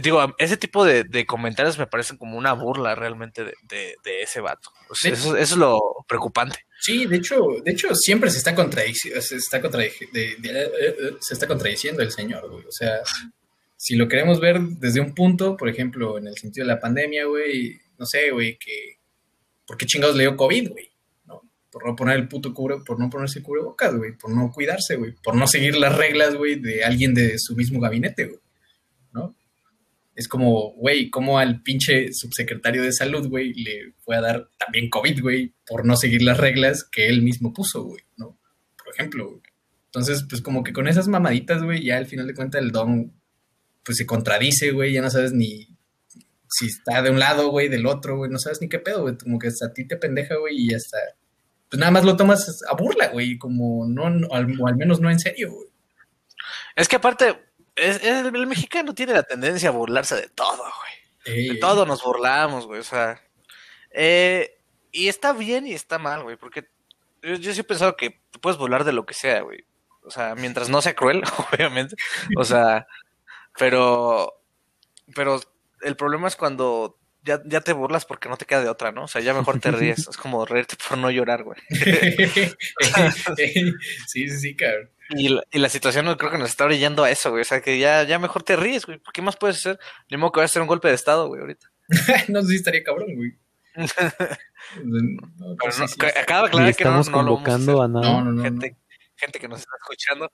[0.00, 4.70] digo, ese tipo de, comentarios me parecen como una burla realmente de, ese vato.
[5.02, 6.64] eso, es lo preocupante.
[6.78, 9.60] Sí, de hecho, de hecho siempre se está contradiciendo, se está,
[11.20, 12.64] se está contradiciendo el señor, güey.
[12.64, 13.00] O sea,
[13.76, 17.24] si lo queremos ver desde un punto, por ejemplo, en el sentido de la pandemia,
[17.24, 18.98] güey, no sé, güey, que,
[19.66, 20.90] ¿por qué chingados le dio COVID, güey?
[21.26, 21.42] ¿No?
[21.70, 25.12] Por no poner el puto cubre, por no ponerse cubrebocas, güey, por no cuidarse, güey,
[25.22, 28.40] por no seguir las reglas, güey, de alguien de su mismo gabinete, güey,
[29.12, 29.36] ¿no?
[30.14, 34.88] Es como, güey, ¿cómo al pinche subsecretario de salud, güey, le fue a dar también
[34.88, 38.40] COVID, güey, por no seguir las reglas que él mismo puso, güey, ¿no?
[38.82, 39.42] Por ejemplo, güey.
[39.86, 43.12] Entonces, pues como que con esas mamaditas, güey, ya al final de cuentas el don,
[43.84, 45.76] pues se contradice, güey, ya no sabes ni
[46.50, 49.16] si está de un lado, güey, del otro, güey, no sabes ni qué pedo, güey,
[49.16, 50.98] como que a ti te pendeja, güey, y ya está.
[51.68, 55.10] Pues nada más lo tomas a burla, güey, como no, al, o al menos no
[55.10, 55.68] en serio, güey.
[56.74, 57.40] Es que aparte,
[57.76, 60.64] el, mexicano tiene la tendencia a burlarse de todo,
[61.24, 61.48] güey.
[61.50, 63.22] de todo nos burlamos, güey, o sea.
[63.92, 64.58] Eh,
[64.90, 66.68] y está bien y está mal, güey, porque
[67.22, 69.64] yo, yo sí he pensado que puedes burlar de lo que sea, güey.
[70.02, 71.94] O sea, mientras no sea cruel, obviamente.
[72.36, 72.88] O sea,
[73.56, 74.42] pero,
[75.14, 75.40] pero
[75.82, 79.04] el problema es cuando ya, ya te burlas porque no te queda de otra, ¿no?
[79.04, 80.08] O sea, ya mejor te ríes.
[80.08, 81.58] es como reírte por no llorar, güey.
[83.36, 83.74] sí,
[84.06, 84.90] sí, sí, cabrón.
[85.10, 87.42] Y la, y la situación creo que nos está brillando a eso, güey.
[87.42, 89.00] O sea, que ya, ya mejor te ríes, güey.
[89.12, 89.78] ¿Qué más puedes hacer?
[90.08, 91.70] Ni modo que vaya a hacer un golpe de estado, güey, ahorita.
[92.28, 93.32] no sé si estaría cabrón, güey.
[94.84, 95.52] no,
[96.16, 98.22] acaba de aclarar que no, convocando a nada.
[98.22, 98.76] No, gente,
[99.16, 100.30] gente que nos está escuchando.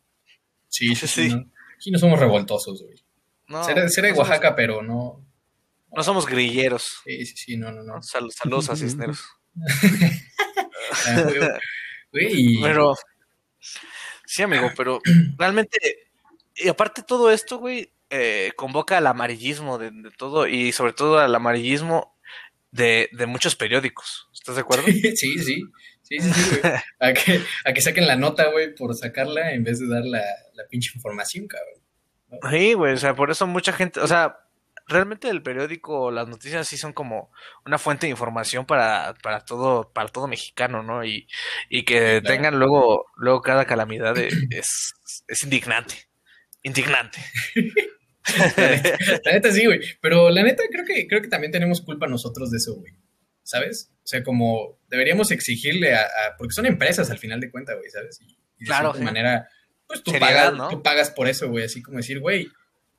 [0.68, 1.50] Sí, sí, sí.
[1.74, 3.02] Aquí no somos revoltosos, güey.
[3.48, 5.25] No, seré, de Oaxaca, pero no.
[5.96, 7.00] No somos grilleros.
[7.04, 8.02] Sí, sí, sí, no, no, no.
[8.02, 9.24] saludos a Cisneros.
[11.08, 11.26] Ah,
[12.62, 12.94] pero.
[14.24, 15.00] Sí, amigo, pero
[15.36, 15.78] realmente.
[16.54, 21.34] Y aparte todo esto, güey, eh, convoca al amarillismo de, todo y sobre todo al
[21.34, 22.16] amarillismo
[22.70, 24.28] de, de muchos periódicos.
[24.32, 24.84] ¿Estás de acuerdo?
[25.16, 25.64] sí, sí.
[26.02, 26.60] Sí, sí, sí,
[27.00, 30.22] A que, a que saquen la nota, güey, por sacarla en vez de dar la,
[30.54, 31.82] la pinche información, cabrón.
[32.52, 34.38] Sí, güey, o sea, por eso mucha gente, o sea,
[34.86, 37.30] realmente el periódico, las noticias sí son como
[37.64, 41.04] una fuente de información para, para todo, para todo mexicano, ¿no?
[41.04, 41.26] Y,
[41.68, 44.94] y que tengan luego, luego cada calamidad es,
[45.26, 46.08] es indignante.
[46.62, 47.18] Indignante.
[49.24, 49.80] la neta sí, güey.
[50.00, 52.92] Pero la neta creo que, creo que también tenemos culpa nosotros de eso, güey.
[53.42, 53.92] ¿Sabes?
[53.98, 58.20] O sea, como deberíamos exigirle a, porque son empresas al final de cuentas, güey, ¿sabes?
[58.20, 59.48] Y, de claro, manera,
[59.86, 62.48] pues tú pagas, tú pagas por eso, güey, así como decir, güey,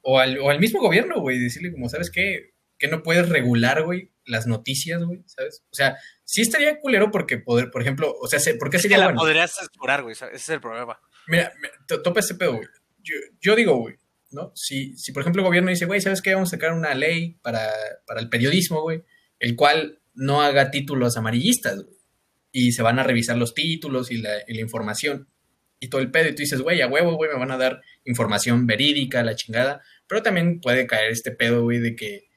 [0.01, 2.53] o al, o al mismo gobierno, güey, decirle como, ¿sabes qué?
[2.77, 5.63] Que no puedes regular, güey, las noticias, güey, ¿sabes?
[5.71, 9.03] O sea, sí estaría culero porque poder, por ejemplo, o sea, ¿por qué sería es
[9.03, 10.99] que la podrías censurar, güey, ese es el problema.
[11.27, 11.51] Mira,
[12.03, 12.67] topa ese pedo, güey.
[13.01, 13.95] Yo, yo digo, güey,
[14.31, 14.51] ¿no?
[14.55, 16.33] Si, si, por ejemplo, el gobierno dice, güey, ¿sabes qué?
[16.33, 17.71] Vamos a sacar una ley para,
[18.05, 19.03] para el periodismo, güey,
[19.39, 21.97] el cual no haga títulos amarillistas, güey,
[22.51, 25.29] y se van a revisar los títulos y la, y la información
[25.79, 27.81] y todo el pedo, y tú dices, güey, a huevo, güey, me van a dar
[28.05, 32.27] información verídica, la chingada, pero también puede caer este pedo, güey, de que,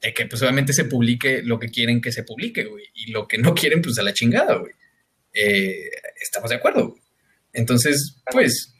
[0.00, 2.84] de que pues obviamente se publique lo que quieren que se publique, güey.
[2.94, 4.72] Y lo que no quieren, pues a la chingada, güey.
[5.32, 7.02] Eh, estamos de acuerdo, güey.
[7.52, 8.74] Entonces, pues,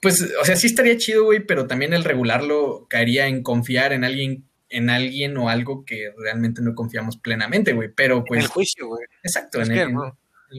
[0.00, 4.04] pues, o sea, sí estaría chido, güey, pero también el regularlo caería en confiar en
[4.04, 7.88] alguien, en alguien o algo que realmente no confiamos plenamente, güey.
[7.94, 8.38] Pero pues.
[8.38, 9.06] En el juicio, güey.
[9.22, 9.94] Exacto, en, el,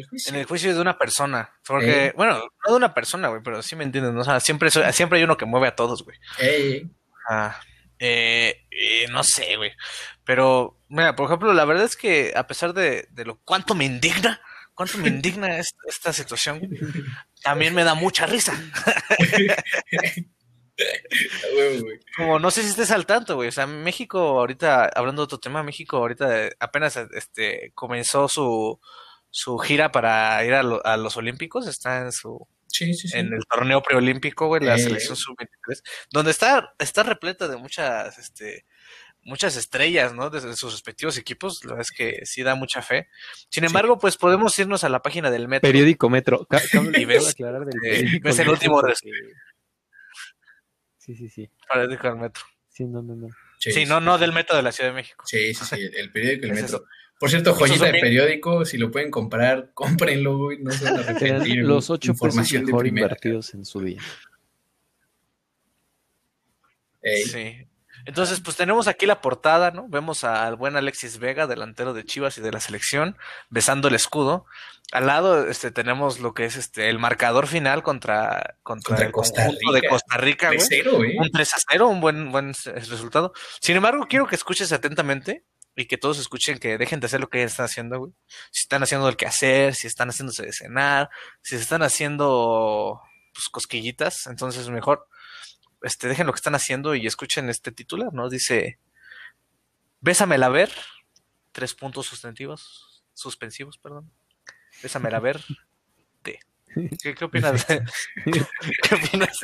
[0.08, 0.34] juicio.
[0.34, 1.52] En el juicio de una persona.
[1.66, 4.22] Porque, bueno, no de una persona, güey, pero sí me entiendes, ¿no?
[4.22, 6.18] O sea, siempre, siempre hay uno que mueve a todos, güey.
[7.30, 7.60] Ah,
[8.00, 9.72] eh, eh, no sé, güey.
[10.24, 14.42] Pero, mira, por ejemplo, la verdad es que a pesar de, lo cuánto me indigna,
[14.74, 16.62] cuánto me indigna esta, situación,
[17.44, 18.54] también me da mucha risa.
[22.16, 23.50] Como no sé si estés al tanto, güey.
[23.50, 28.80] O sea, México ahorita, hablando de otro tema, México ahorita apenas este comenzó su,
[29.30, 32.48] su gira para ir a, a los Olímpicos, está en su
[32.82, 38.66] en el torneo preolímpico, güey, la selección sub-23, donde está, está repleta de muchas, este,
[39.24, 40.30] muchas estrellas, ¿no?
[40.30, 43.10] Desde sus respectivos equipos, la verdad es que sí da mucha fe.
[43.50, 45.68] Sin embargo, pues podemos irnos a la página del Metro.
[45.68, 46.48] Periódico Metro.
[46.96, 48.82] y ves, aclarar del eh, ves el último...
[50.98, 51.50] Sí, sí, sí.
[51.68, 52.44] Periódico del Metro.
[52.70, 53.28] Sí, no, no, no.
[53.58, 55.24] Sí, no, no del Metro de la Ciudad de México.
[55.28, 56.86] Sí, sí, sí, el periódico del Metro.
[57.20, 61.58] Por cierto, joyita de periódico, si lo pueden comprar, cómprenlo, no se van a arrepentir.
[61.66, 64.02] Los ocho pesos mejor invertidos en su día.
[67.04, 67.68] Sí.
[68.06, 69.88] Entonces, pues tenemos aquí la portada, ¿no?
[69.90, 73.18] Vemos al buen Alexis Vega, delantero de Chivas y de la selección,
[73.50, 74.46] besando el escudo.
[74.92, 79.48] Al lado este, tenemos lo que es este el marcador final contra, contra, el Costa
[79.48, 79.72] Rica.
[79.74, 81.18] de Costa Rica, güey.
[81.18, 83.34] Un 3 a 0, un buen, buen resultado.
[83.60, 85.44] Sin embargo, quiero que escuches atentamente
[85.80, 88.12] y que todos escuchen que dejen de hacer lo que están haciendo, güey.
[88.52, 91.10] Si están haciendo el quehacer, si están haciéndose de cenar,
[91.42, 93.02] si se están haciendo
[93.34, 95.08] pues, cosquillitas, entonces mejor
[95.82, 98.30] este, dejen lo que están haciendo y escuchen este titular, ¿no?
[98.30, 98.78] Dice,
[100.02, 100.70] Bésamela ver,
[101.54, 104.12] tres puntos sustantivos, suspensivos, perdón.
[104.84, 105.42] Bésamela ver,
[107.02, 107.66] ¿Qué, qué opinas?
[108.26, 109.40] ¿Qué opinas?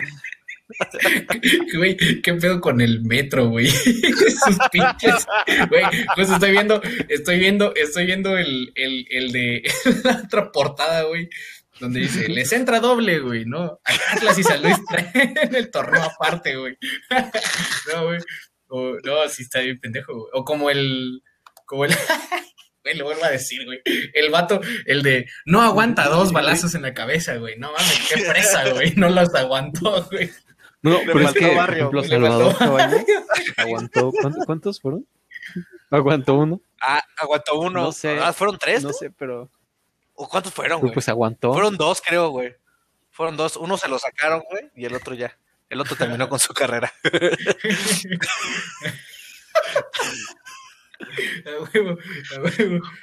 [1.75, 3.67] Güey, ¿qué pedo con el metro, güey?
[4.45, 5.25] Sus pinches.
[5.69, 5.83] Güey,
[6.15, 9.63] pues estoy viendo, estoy viendo, estoy viendo el, el, el de
[10.03, 11.29] la otra portada, güey.
[11.79, 13.81] Donde dice, les entra doble, güey, ¿no?
[13.83, 14.77] Atlas y San Luis
[15.13, 16.77] en el torneo aparte, güey.
[17.91, 18.19] No, güey.
[18.67, 20.29] O, no, sí está bien pendejo, güey.
[20.33, 21.21] O como el.
[21.65, 21.93] Como el.
[22.81, 23.81] Güey, lo vuelvo a decir, güey.
[24.13, 27.57] El vato, el de no aguanta dos balazos en la cabeza, güey.
[27.57, 28.93] No mames, qué presa, güey.
[28.95, 30.29] No los aguantó, güey.
[30.85, 31.89] No, pero es que, barrio.
[31.89, 33.05] Por ejemplo, Salvador Cabañas
[33.57, 34.11] aguantó,
[34.45, 35.07] ¿cuántos, fueron?
[35.89, 36.61] Aguantó uno.
[36.79, 37.81] Ah, aguantó uno.
[37.81, 38.19] No sé.
[38.19, 38.83] Ah, fueron tres.
[38.83, 39.49] No sé, pero.
[40.13, 40.93] ¿O cuántos fueron, güey?
[40.93, 41.53] Pues aguantó.
[41.53, 42.55] Fueron dos, creo, güey.
[43.09, 43.57] Fueron dos.
[43.57, 45.35] Uno se lo sacaron, güey, y el otro ya.
[45.69, 46.93] El otro terminó con su carrera.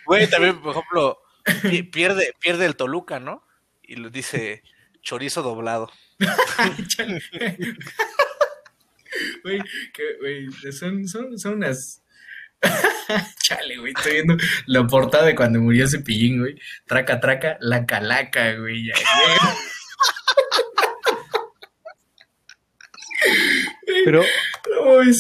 [0.07, 1.19] Güey, también, por ejemplo,
[1.91, 3.45] pierde, pierde el Toluca, ¿no?
[3.83, 4.63] Y lo dice,
[5.01, 5.91] chorizo doblado.
[9.45, 9.61] Güey,
[10.21, 12.03] güey, son, son, son unas.
[13.43, 16.55] Chale, güey, estoy viendo la portada de cuando murió Cepillín, güey.
[16.87, 18.91] Traca, traca, la calaca, güey.
[24.05, 24.23] Pero,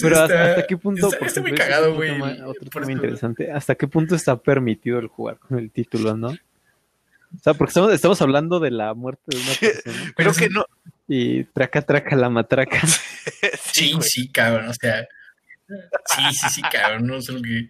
[0.02, 1.08] pero hasta, qué punto.
[1.20, 2.20] Está, muy cagado, güey.
[2.42, 3.50] Otro tema interesante.
[3.50, 6.28] ¿Hasta qué punto está permitido el jugar con el título, no?
[6.28, 10.12] O sea, porque estamos, estamos hablando de la muerte de una persona.
[10.16, 10.66] Creo que no.
[11.14, 12.80] Y traca, traca, la matraca.
[13.70, 14.70] sí, sí, cabrón.
[14.70, 15.06] O sea,
[16.06, 17.06] sí, sí, sí, cabrón.
[17.06, 17.68] No sé que.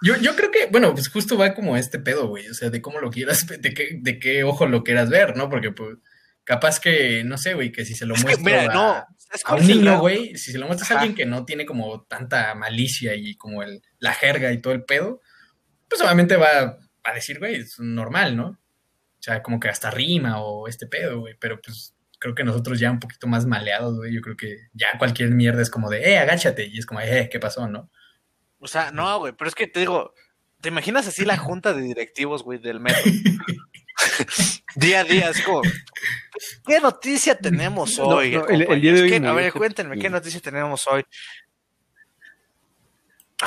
[0.00, 2.46] Yo, yo creo que, bueno, pues justo va como este pedo, güey.
[2.46, 5.50] O sea, de cómo lo quieras, de qué, de qué ojo lo quieras ver, ¿no?
[5.50, 5.96] Porque, pues,
[6.44, 9.08] capaz que, no sé, güey, que si se lo muestro a,
[9.44, 12.54] a, un niño, güey, si se lo muestras a alguien que no tiene como tanta
[12.54, 15.20] malicia y como el, la jerga y todo el pedo,
[15.88, 18.46] pues obviamente va a decir, güey, es normal, ¿no?
[18.46, 21.34] O sea, como que hasta rima o este pedo, güey.
[21.40, 21.93] Pero pues
[22.24, 24.14] creo que nosotros ya un poquito más maleados, güey.
[24.14, 26.64] Yo creo que ya cualquier mierda es como de, eh, agáchate.
[26.64, 27.90] Y es como, eh, ¿qué pasó, no?
[28.60, 30.14] O sea, no, güey, pero es que te digo,
[30.62, 33.02] ¿te imaginas así la junta de directivos, güey, del metro?
[34.74, 35.60] día a día, es como,
[36.66, 38.34] ¿qué noticia tenemos hoy?
[38.34, 41.04] el, día de hoy a ver, cuéntenme, ¿qué noticia tenemos hoy?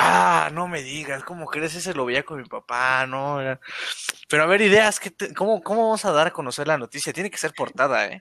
[0.00, 1.74] Ah, no me digas, ¿cómo crees?
[1.74, 3.40] Ese lo veía con mi papá, ¿no?
[4.28, 5.00] Pero a ver, ideas,
[5.36, 7.12] cómo, ¿cómo vamos a dar a conocer la noticia?
[7.12, 8.20] Tiene que ser portada, ¿eh?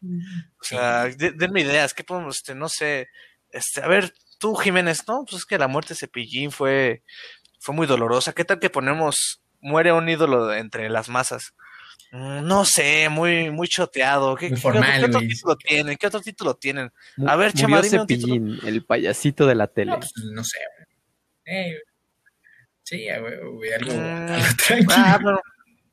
[0.60, 3.10] O sea, denme ideas, ¿qué podemos, este, no sé,
[3.52, 5.24] este, a ver, tú, Jiménez, ¿no?
[5.24, 7.04] Pues es que la muerte de Cepillín fue,
[7.60, 8.34] fue muy dolorosa.
[8.34, 11.54] ¿Qué tal que ponemos, muere un ídolo entre las masas?
[12.12, 14.36] Mm, no sé, muy, muy choteado.
[14.36, 15.98] ¿Qué, otro, título tienen?
[15.98, 16.92] ¿Qué otro título tienen?
[17.28, 19.92] A ver, Chema, dime Cepillín, el payasito de la tele.
[19.92, 20.58] No, pues, no sé,
[22.84, 23.08] sí,
[23.52, 24.28] güey, algo, mm,
[24.90, 25.20] ah,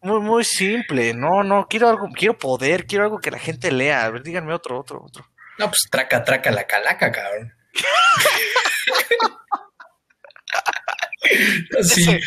[0.03, 1.15] muy, muy simple.
[1.15, 4.05] No, no, quiero algo, quiero poder, quiero algo que la gente lea.
[4.05, 5.27] A ver, díganme otro, otro, otro.
[5.59, 7.55] No, pues traca, traca la calaca, cabrón.
[11.83, 12.19] sí.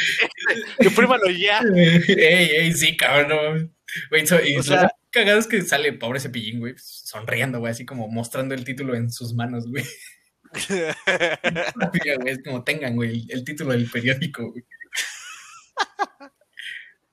[0.80, 1.62] Imprímalo ya.
[1.76, 3.76] Ey, ey, sí, cabrón.
[4.10, 8.56] Güey, y o sea, cagados que sale pobre cepillín, güey, sonriendo, güey, así como mostrando
[8.56, 9.84] el título en sus manos, güey.
[12.26, 14.63] Es como tengan, güey, el, título del periódico, güey.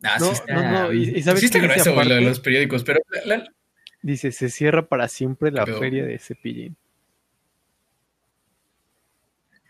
[0.00, 3.00] no, no, no, y, sabes sí está grueso, güey, lo de los periódicos, pero...
[4.02, 6.76] Dice, se cierra para siempre la feria de Cepillín.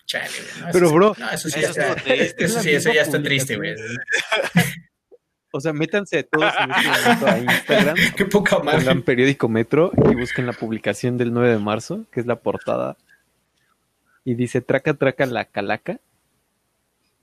[0.06, 0.28] Chale,
[0.60, 0.72] güey.
[0.72, 3.74] pero, bro, eso sí, eso, eso, sí, eso ya está triste, güey.
[5.56, 7.96] O sea, métanse todos en este momento a Instagram.
[8.16, 8.80] Qué poca madre.
[8.80, 12.96] Pongan periódico Metro y busquen la publicación del 9 de marzo, que es la portada
[14.24, 16.00] y dice traca traca la calaca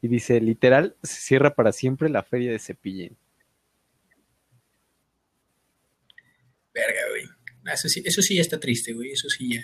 [0.02, 3.18] y dice literal se cierra para siempre la feria de Cepillín.
[6.74, 7.26] Verga, güey.
[7.74, 9.12] Eso sí, eso sí ya está triste, güey.
[9.12, 9.64] Eso sí ya.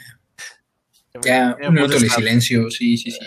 [1.23, 3.19] Ya, un minuto de silencio, sí, sí, sí.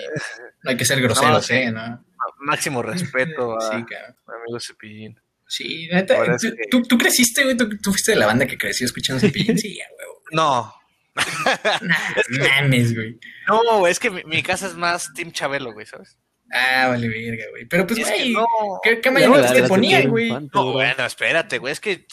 [0.63, 1.73] No hay que ser groseros, ¿eh?
[1.73, 2.05] ¿no?
[2.39, 3.85] Máximo respeto a sí,
[4.27, 5.19] amigo Cepillín.
[5.47, 6.37] Sí, neta,
[6.71, 7.57] ¿tú, ¿tú, creciste, güey?
[7.57, 9.59] ¿Tú, fuiste de la banda que creció escuchando Cepillín?
[9.59, 10.09] Sí, ya, güey.
[10.31, 10.73] No,
[12.61, 13.19] mames, güey.
[13.49, 16.19] No, es que mi, casa es más Team Chabelo, güey, ¿sabes?
[16.53, 17.65] Ah, vale, verga, güey.
[17.67, 18.35] Pero pues, güey,
[18.83, 19.11] ¿qué, qué
[19.55, 20.31] te ponían, güey?
[20.31, 22.07] No, bueno, espérate, güey, es que...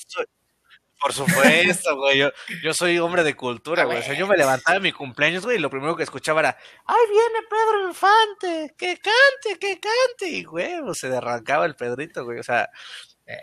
[1.00, 2.18] Por supuesto, güey.
[2.18, 2.32] Yo,
[2.64, 4.00] yo soy hombre de cultura, güey.
[4.00, 6.58] O sea, yo me levantaba en mi cumpleaños, güey, y lo primero que escuchaba era,
[6.86, 8.76] ¡ay, viene Pedro Infante!
[8.76, 10.30] ¡Que cante, que cante!
[10.30, 12.40] Y, güey, se derrancaba el Pedrito, güey.
[12.40, 12.70] O sea,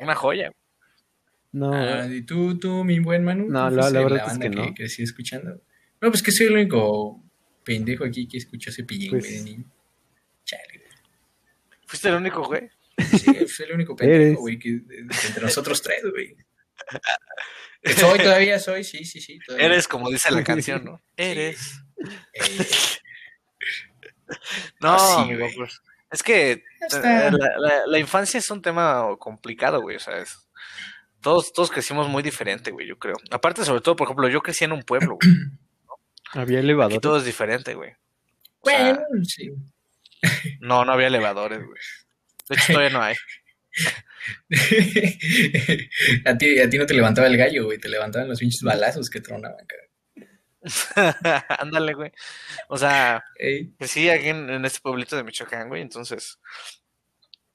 [0.01, 0.51] una joya.
[1.55, 1.73] No.
[1.73, 3.49] Ah, ¿Y tú, tú, mi buen Manu?
[3.49, 4.64] No, la, la verdad es que, no.
[4.67, 5.62] Que crecí escuchando.
[6.01, 7.23] No, pues que soy el único
[7.62, 9.23] pendejo aquí que escuchó Cepillín, pues...
[9.25, 9.64] güey, de niño.
[10.45, 10.83] Chale,
[11.87, 12.69] ¿Fuiste el único, güey?
[12.99, 16.37] Sí, soy el único pendejo, güey, que, entre nosotros tres, güey.
[17.85, 19.38] Soy todavía, soy, sí, sí, sí.
[19.57, 21.03] Eres como dice la canción, ¿no?
[21.17, 21.81] Eres.
[24.81, 30.01] No, sí, pues, es que la, la, la, infancia es un tema complicado, güey, o
[30.01, 30.49] sea, es,
[31.25, 33.16] todos, todos crecimos muy diferente, güey, yo creo.
[33.31, 35.35] Aparte, sobre todo, por ejemplo, yo crecí en un pueblo, güey.
[36.33, 37.01] Había elevadores.
[37.01, 37.93] todo es diferente, güey.
[38.62, 39.51] bueno, sí.
[40.61, 41.81] No, no había elevadores, güey.
[42.49, 43.14] De hecho, todavía no hay.
[46.25, 47.79] a, ti, a ti no te levantaba el gallo, güey.
[47.79, 49.85] Te levantaban los pinches balazos que tronaban, cara.
[51.61, 52.11] Ándale, güey.
[52.68, 53.22] O sea,
[53.81, 55.83] sí, aquí en, en, este pueblito de Michoacán, güey.
[55.83, 56.41] Entonces,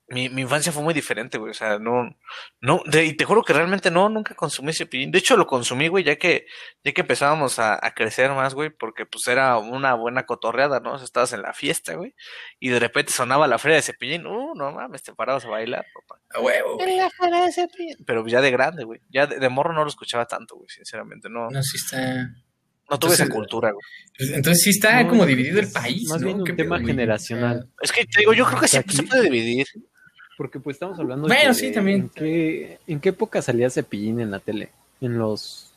[0.09, 1.51] mi, mi, infancia fue muy diferente, güey.
[1.51, 2.15] O sea, no,
[2.61, 5.11] no, y te juro que realmente no, nunca consumí cepillín.
[5.11, 6.47] De hecho, lo consumí, güey, ya que,
[6.83, 10.93] ya que empezábamos a, a crecer más, güey, porque pues era una buena cotorreada, ¿no?
[10.93, 12.15] O sea, estabas en la fiesta, güey,
[12.59, 14.25] y de repente sonaba la feria de cepillín.
[14.25, 16.21] Uh, no mames, te parabas a bailar, papá.
[16.31, 17.97] A huevo, la feria de cepillín.
[18.05, 19.01] Pero ya de grande, güey.
[19.09, 21.29] Ya de, morro no lo escuchaba tanto, güey, sinceramente.
[21.29, 22.29] No, no, sí está.
[22.89, 23.83] No tuve esa cultura, güey.
[24.17, 26.07] Pues, entonces sí está como dividido el país.
[26.09, 27.69] Más bien un tema generacional.
[27.81, 29.67] Es que te digo, yo creo que sí se puede dividir.
[30.39, 31.35] Porque pues estamos hablando de...
[31.35, 32.03] Bueno, sí, también.
[32.03, 34.69] ¿en qué, ¿En qué época salía Cepillín en la tele?
[35.01, 35.73] ¿En los...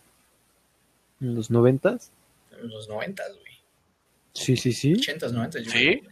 [1.21, 2.13] ¿En los noventas?
[2.53, 3.59] En los noventas, güey.
[4.33, 4.93] Sí, sí, sí.
[4.93, 6.03] Ochentas, noventas, yo ¿Sí?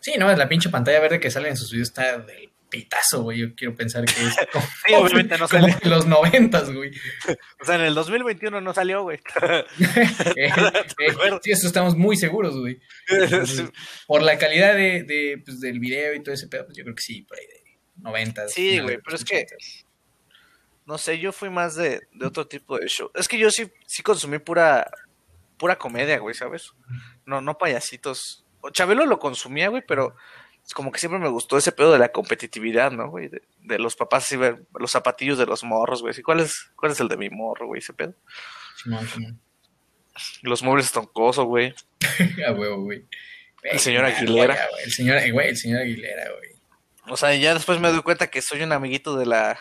[0.00, 3.38] Sí, no, la pinche pantalla verde que sale en sus videos está del pitazo, güey.
[3.38, 6.90] Yo quiero pensar que es como, sí, obviamente no como en los noventas, güey.
[7.60, 9.20] O sea, en el 2021 no salió, güey.
[9.40, 9.64] eh,
[10.36, 10.52] eh,
[11.40, 12.80] sí, eso estamos muy seguros, güey.
[14.06, 16.96] por la calidad de, de, pues, del video y todo ese pedo, pues yo creo
[16.96, 18.52] que sí, por ahí de noventas.
[18.52, 19.46] Sí, güey, pero es que
[20.84, 23.10] no sé, yo fui más de, de, otro tipo de show.
[23.14, 24.90] Es que yo sí, sí consumí pura,
[25.56, 26.72] pura comedia, güey, ¿sabes?
[27.24, 28.44] No, no payasitos.
[28.72, 30.14] Chabelo lo consumía, güey, pero
[30.72, 33.28] como que siempre me gustó ese pedo de la competitividad, ¿no, güey?
[33.60, 36.14] De, los papás, así ver los zapatillos de los morros, güey.
[36.22, 37.80] ¿Cuál es, ¿Cuál es el de mi morro, güey?
[37.80, 38.14] Ese pedo.
[40.42, 41.74] Los muebles estoncosos, güey.
[42.46, 43.04] A huevo, güey.
[43.62, 44.56] El señor Aguilera.
[44.84, 46.50] el señor, güey, el señor Aguilera, güey.
[47.08, 49.58] O sea, ya después me doy cuenta que soy un amiguito de la...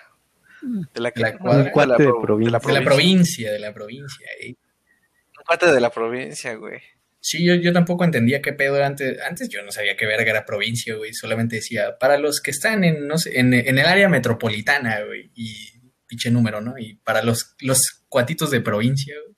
[0.62, 2.22] De la, la, cuadra, de la, de la,
[2.82, 3.52] provincia.
[3.52, 4.56] De la provincia, eh.
[5.38, 6.82] Un cuate de la provincia, güey.
[7.26, 9.18] Sí, yo, yo tampoco entendía qué pedo antes.
[9.22, 11.14] Antes yo no sabía qué verga era provincia, güey.
[11.14, 15.32] Solamente decía, para los que están en, no sé, en, en el área metropolitana, güey.
[15.34, 15.72] Y
[16.06, 16.78] pinche número, ¿no?
[16.78, 19.38] Y para los, los cuatitos de provincia, güey.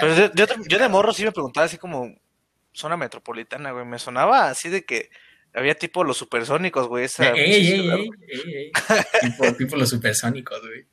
[0.00, 2.14] Pero yo, yo, de morro sí me preguntaba así como
[2.72, 3.84] zona metropolitana, güey.
[3.84, 5.10] Me sonaba así de que
[5.54, 7.06] había tipo los supersónicos, güey.
[7.06, 8.72] Esa ey, ey, ey,
[9.58, 10.86] tipo los supersónicos, güey.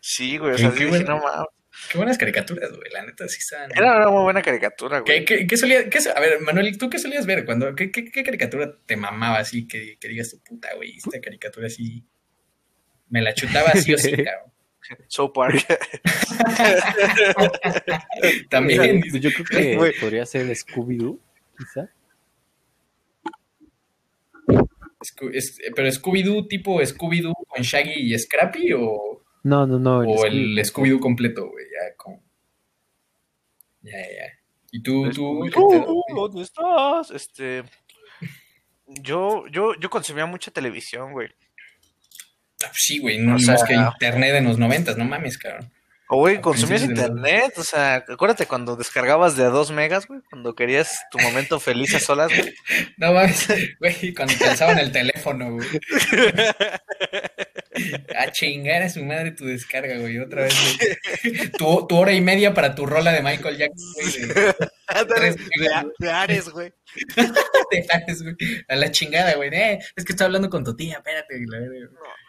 [0.00, 0.54] Sí, güey.
[0.54, 1.48] O sea, sí, no mames.
[1.90, 2.90] Qué buenas caricaturas, güey.
[2.92, 3.70] La neta sí están.
[3.76, 5.24] Era una muy buena caricatura, güey.
[5.24, 7.44] ¿Qué, qué, solía, qué, a ver, Manuel, ¿tú qué solías ver?
[7.44, 9.66] cuando ¿Qué, qué, caricatura te mamaba así?
[9.66, 10.96] Que, que digas tu puta, güey.
[10.96, 12.04] Esta caricatura así.
[13.08, 14.52] Me la chutaba así o sí, cabrón.
[15.08, 15.64] So Park.
[18.50, 19.02] También.
[19.20, 21.18] Yo creo que podría ser Scooby-Doo,
[21.56, 21.88] quizá.
[25.74, 30.00] pero Scooby-Doo tipo Scooby-Doo con Shaggy y Scrappy o no, no, no.
[30.00, 31.64] o el Scooby-Doo completo, güey.
[31.66, 32.22] Ya, como...
[33.82, 34.32] Ya, ya.
[34.72, 35.48] ¿Y tú, tú?
[36.16, 37.12] ¿Dónde estás?
[37.12, 37.62] Este.
[38.86, 41.28] Yo, yo, yo consumía mucha televisión, güey.
[42.64, 43.18] Ah, sí, güey.
[43.18, 45.70] No, o sea, que internet en los noventas, no mames, cabrón.
[46.08, 50.54] O, güey, consumías internet, o sea, acuérdate cuando descargabas de a dos megas, güey, cuando
[50.54, 52.54] querías tu momento feliz a solas, güey.
[52.98, 55.66] No mames, güey, cuando pensaban el teléfono, güey.
[58.16, 61.50] A chingar a su madre tu descarga, güey, otra vez, güey.
[61.58, 64.28] Tu, tu hora y media para tu rola de Michael Jackson, güey.
[65.98, 66.72] De, Ares, güey.
[67.68, 68.36] de Ares, güey.
[68.68, 69.50] A la chingada, güey.
[69.52, 71.40] Eh, es que estoy hablando con tu tía, espérate.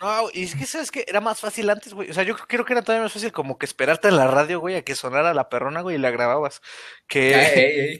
[0.01, 2.09] No, no, y es que, ¿sabes que Era más fácil antes, güey.
[2.09, 4.59] O sea, yo creo que era todavía más fácil como que esperarte en la radio,
[4.59, 6.61] güey, a que sonara la perrona, güey, y la grababas.
[7.07, 7.99] Que, Ay,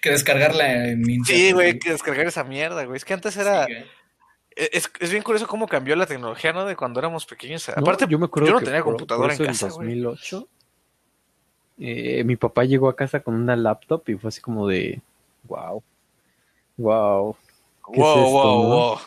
[0.00, 1.26] que, descargarla en internet.
[1.26, 2.96] Sí, güey, que descargar esa mierda, güey.
[2.96, 3.66] Es que antes era...
[4.58, 6.66] es, es, bien curioso cómo cambió la tecnología, ¿no?
[6.66, 7.68] De cuando éramos pequeños.
[7.68, 9.66] Aparte, yo, me acuerdo yo no tenía computadora en casa.
[9.66, 10.48] En 2008,
[11.78, 15.00] eh, mi papá llegó a casa con una laptop y fue así como de,
[15.44, 15.82] wow,
[16.76, 17.36] wow.
[17.86, 18.98] Wow, wow, wow.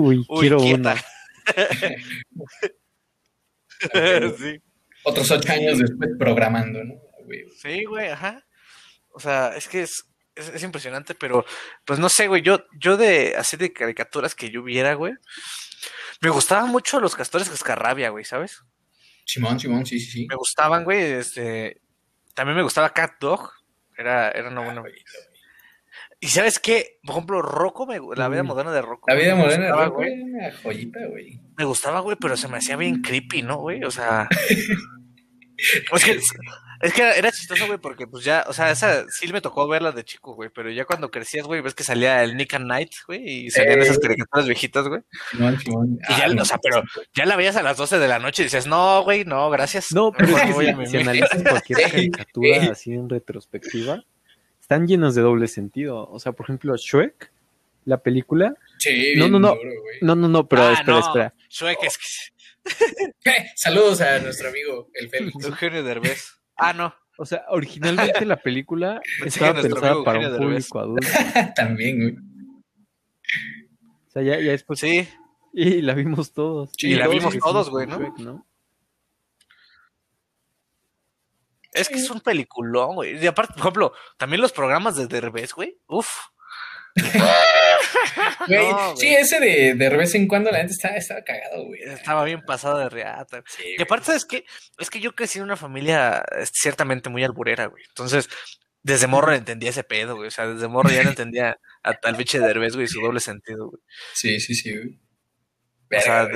[0.00, 0.94] Uy, quiero una.
[4.38, 4.62] sí.
[5.04, 6.94] Otros ocho años después programando, ¿no?
[7.56, 8.44] Sí, güey, ajá.
[9.12, 11.44] O sea, es que es, es, impresionante, pero
[11.84, 15.14] pues no sé, güey, yo, yo de así de caricaturas que yo viera, güey,
[16.20, 18.62] me gustaban mucho los castores cascarrabia, güey, ¿sabes?
[19.24, 20.26] Simón, Simón, sí, sí, sí.
[20.28, 21.80] Me gustaban, güey, este,
[22.34, 23.50] también me gustaba Cat Dog,
[23.96, 24.82] era, era una buena...
[26.22, 29.06] Y sabes qué, por ejemplo, Rocco, me, la vida moderna de Rocco.
[29.08, 31.40] La vida moderna de Rocco, güey, una joyita, güey.
[31.56, 33.82] Me gustaba, güey, pero se me hacía bien creepy, ¿no, güey?
[33.84, 34.28] O sea...
[35.56, 36.20] es que
[36.80, 39.92] es que era, chistoso, güey, porque pues ya, o sea, esa sí me tocó verla
[39.92, 42.92] de chico, güey, pero ya cuando crecías, güey, ves que salía el Nick and Night,
[43.06, 45.02] güey, y salían esas caricaturas viejitas, güey.
[45.38, 46.82] No, y ya, o sea, pero
[47.14, 49.92] ya la veías a las 12 de la noche y dices, no, güey, no, gracias.
[49.92, 50.36] No, pero
[50.86, 54.02] si, analizas cualquier caricatura así en retrospectiva,
[54.58, 56.08] están llenos de doble sentido.
[56.08, 57.30] O sea, por ejemplo, Shrek,
[57.84, 58.54] la película.
[58.78, 59.54] Sí, no, no, no,
[60.00, 61.34] no, no, no, pero ah, espera, espera.
[61.50, 62.32] Shrek es
[63.56, 65.44] Saludos a nuestro amigo, el Félix.
[65.44, 66.39] Eugenio Derbez.
[66.60, 66.94] Ah, no.
[67.16, 71.06] O sea, originalmente la película estaba pensada para un público adulto.
[71.56, 72.16] También, güey.
[74.08, 74.78] sea, ya, ya después.
[74.78, 75.08] Sí.
[75.52, 76.70] Y la vimos todos.
[76.76, 78.46] Sí, y la vimos todos, güey, ¿no?
[81.72, 83.22] Es que es un peliculón, güey.
[83.22, 85.78] Y aparte, por ejemplo, también los programas de Derbez, güey.
[85.86, 86.08] Uf.
[88.96, 91.80] sí, ese de, de vez en cuando la gente estaba, estaba cagado, güey.
[91.82, 93.42] Estaba bien pasado de reata.
[93.78, 94.44] y aparte, ¿sabes qué?
[94.78, 97.84] Es que yo crecí en una familia este, ciertamente muy alburera, güey.
[97.88, 98.28] Entonces,
[98.82, 100.28] desde morro entendía ese pedo, güey.
[100.28, 103.20] O sea, desde morro ya no entendía a tal biche de Derbez, güey, su doble
[103.20, 103.82] sentido, güey.
[104.14, 104.98] Sí, sí, sí, güey.
[105.92, 106.28] O sea,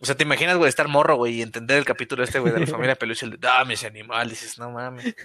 [0.00, 2.60] o sea, te imaginas, güey, estar morro, güey, y entender el capítulo este, güey, de
[2.60, 5.14] la familia peluche, el de, dame ese animal, dices, no mames.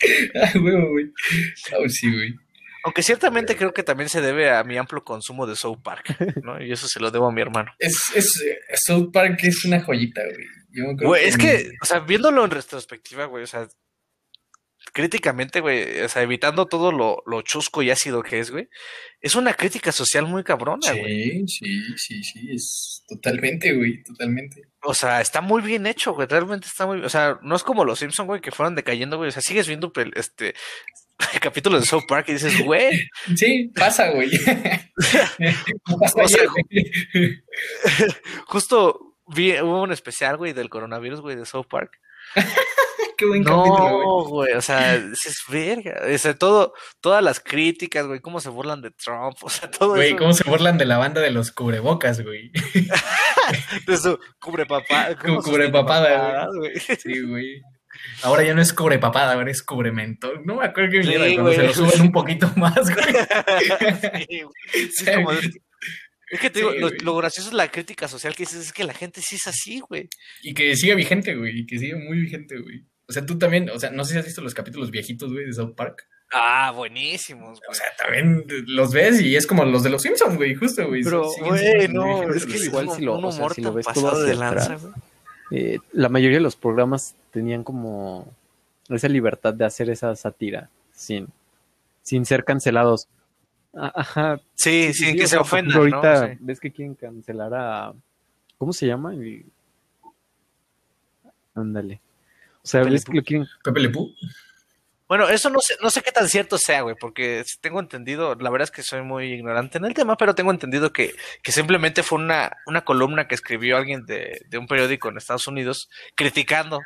[0.54, 1.12] güey.
[1.88, 2.34] sí, güey.
[2.84, 6.62] Aunque ciertamente creo que también se debe a mi amplio consumo de South Park, ¿no?
[6.62, 7.72] Y eso se lo debo a mi hermano.
[7.78, 8.30] Es, es,
[8.84, 10.94] South Park es una joyita, güey.
[10.96, 13.66] Güey, es que, o sea, viéndolo en retrospectiva, güey, o sea,
[14.92, 18.68] críticamente, güey, o sea, evitando todo lo, lo, chusco y ácido que es, güey,
[19.20, 21.46] es una crítica social muy cabrona, güey.
[21.46, 24.62] Sí, sí, sí, sí, es totalmente, güey, totalmente.
[24.82, 27.84] O sea, está muy bien hecho, güey, realmente está muy, o sea, no es como
[27.84, 30.54] los Simpsons, güey, que fueron decayendo, güey, o sea, sigues viendo este
[31.40, 33.08] capítulos de South Park y dices, güey.
[33.36, 34.30] Sí, pasa, güey.
[36.00, 36.42] pasa o sea,
[38.46, 41.98] justo vi, hubo un especial, güey, del coronavirus, güey, de South Park.
[43.16, 44.54] Qué buen no, güey.
[44.54, 46.02] O sea, es verga.
[46.12, 49.90] O sea, todo, todas las críticas, güey, cómo se burlan de Trump, o sea, todo
[49.90, 52.50] güey, cómo se burlan de la banda de los cubrebocas, güey.
[53.86, 55.16] de su cubrepapada.
[55.16, 56.78] Cubrepapada, güey.
[56.78, 57.62] Sí, güey.
[58.22, 60.44] Ahora ya no es cubrepapada, ahora es cubrementón.
[60.44, 63.06] No me acuerdo que sí, cuando se lo suben un poquito más, güey.
[64.28, 64.54] sí, güey.
[64.74, 65.32] Es, como,
[66.34, 68.94] es que te digo, lo, gracioso es la crítica social que dices, es que la
[68.94, 70.08] gente sí es así, güey.
[70.42, 72.84] Y que sigue vigente, güey, y que sigue muy vigente, güey.
[73.06, 75.46] O sea, tú también, o sea, no sé si has visto los capítulos viejitos, güey,
[75.46, 76.08] de South Park.
[76.32, 77.70] Ah, buenísimos, güey.
[77.70, 81.04] O sea, también los ves y es como los de los Simpsons, güey, justo, güey.
[81.04, 84.34] Pero, güey, no, es que igual si lo, o sea, si lo ves todo de
[84.34, 84.78] lanza,
[85.56, 88.26] eh, la mayoría de los programas tenían como
[88.88, 91.28] esa libertad de hacer esa sátira sin,
[92.02, 93.06] sin ser cancelados.
[93.72, 94.40] Ah, ajá.
[94.56, 97.94] Sí, sin que se ofendan, Ahorita ves que quieren cancelar a...
[98.58, 99.14] ¿Cómo se llama?
[101.54, 102.00] Ándale.
[102.60, 103.46] O sea, ¿ves que lo quieren...
[103.62, 104.12] Pepe Lepú.
[105.06, 108.50] Bueno, eso no sé, no sé qué tan cierto sea, güey, porque tengo entendido, la
[108.50, 112.02] verdad es que soy muy ignorante en el tema, pero tengo entendido que, que simplemente
[112.02, 116.80] fue una, una columna que escribió alguien de, de un periódico en Estados Unidos criticando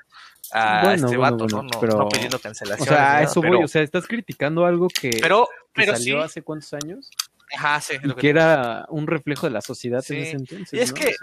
[0.52, 1.62] a este vato, ¿no?
[1.62, 2.88] No, pidiendo cancelación.
[2.88, 6.72] O sea, eso voy, o sea, estás criticando algo que, pero, pero salió hace cuántos
[6.74, 7.10] años.
[7.56, 7.94] Ajá, sí.
[8.02, 10.72] Y que, era un reflejo de la sociedad en ese entonces.
[10.72, 11.14] Y es que,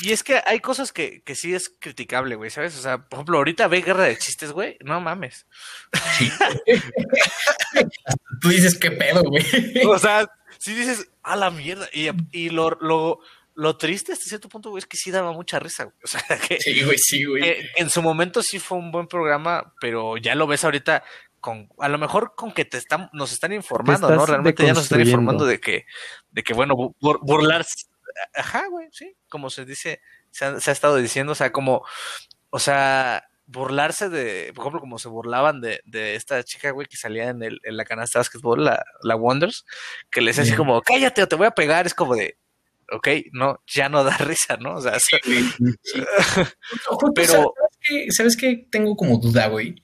[0.00, 2.78] y es que hay cosas que, que sí es criticable, güey, ¿sabes?
[2.78, 4.76] O sea, por ejemplo, ahorita ve guerra de chistes, güey.
[4.84, 5.46] No mames.
[8.40, 9.44] Tú dices, ¿qué pedo, güey?
[9.86, 11.88] O sea, sí dices, a la mierda.
[11.92, 13.18] Y, y lo, lo,
[13.54, 15.96] lo, triste hasta cierto punto, güey, es que sí daba mucha risa, güey.
[16.04, 16.60] O sea, que.
[16.60, 17.68] Sí, güey, sí, güey.
[17.74, 21.02] en su momento sí fue un buen programa, pero ya lo ves ahorita
[21.40, 24.26] con, a lo mejor con que te están, nos están informando, ¿no?
[24.26, 25.86] Realmente ya nos están informando de que,
[26.30, 27.88] de que bueno, burlarse
[28.34, 30.00] Ajá, güey, sí, como se dice,
[30.30, 31.84] se ha, estado diciendo, o sea, como,
[32.50, 36.96] o sea, burlarse de, por ejemplo, como se burlaban de, de esta chica, güey, que
[36.96, 39.64] salía en, el, en la canasta de básquetbol, la, la Wonders,
[40.10, 42.36] que le decía así como, cállate o te voy a pegar, es como de,
[42.92, 44.76] ok, no, ya no da risa, ¿no?
[44.76, 44.98] O sea,
[47.14, 47.54] pero...
[48.10, 48.66] ¿Sabes qué?
[48.70, 49.82] Tengo como duda, güey.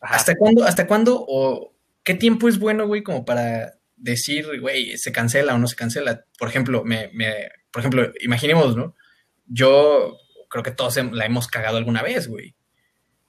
[0.00, 5.12] ¿Hasta cuándo, hasta cuándo o qué tiempo es bueno, güey, como para decir, güey, se
[5.12, 6.24] cancela o no se cancela?
[6.38, 8.96] Por ejemplo, me, me por ejemplo, imaginemos, ¿no?
[9.46, 10.16] Yo
[10.48, 12.56] creo que todos la hemos cagado alguna vez, güey.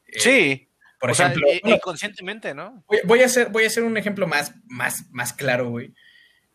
[0.07, 0.69] Eh, sí.
[0.99, 2.83] Por ejemplo, inconscientemente, ¿no?
[3.05, 5.93] Voy, a hacer, voy a hacer un ejemplo más, más, más claro, güey.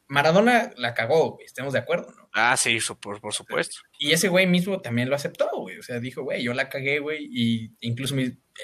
[0.07, 2.29] Maradona la cagó, güey, estemos de acuerdo, ¿no?
[2.35, 3.77] Ah, sí, por, por supuesto.
[3.99, 5.79] Y ese güey mismo también lo aceptó, güey.
[5.79, 8.15] O sea, dijo, güey, yo la cagué, güey, y incluso,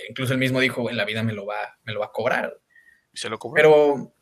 [0.09, 2.61] incluso él mismo dijo, güey, la vida me lo va, me lo va a cobrar.
[3.15, 3.55] Se lo cobró.
[3.63, 4.15] Pero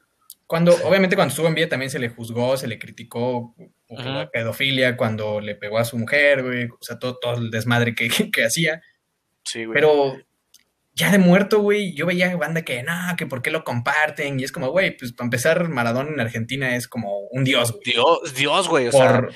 [0.49, 3.55] cuando, obviamente cuando estuvo en vida también se le juzgó, se le criticó
[3.87, 7.95] por pedofilia, cuando le pegó a su mujer, güey, o sea, todo, todo el desmadre
[7.95, 8.81] que, que, hacía.
[9.45, 9.75] Sí, güey.
[9.75, 10.17] Pero
[10.95, 14.45] ya de muerto, güey, yo veía banda que, no, que por qué lo comparten, y
[14.45, 17.83] es como, güey, pues para empezar, Maradona en Argentina es como un dios, güey.
[17.85, 19.29] Dios, Dios, güey, o sea,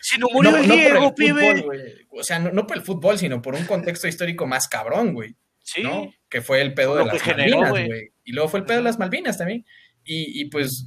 [0.00, 1.64] si no murió no, pibe.
[2.10, 5.34] o sea, no, por el fútbol, sino por un contexto histórico más cabrón, güey.
[5.64, 5.82] Sí.
[5.82, 6.10] ¿no?
[6.30, 8.12] Que fue el pedo de las Malvinas, güey.
[8.24, 9.66] Y luego fue el pedo de las Malvinas también.
[10.10, 10.86] Y, pues,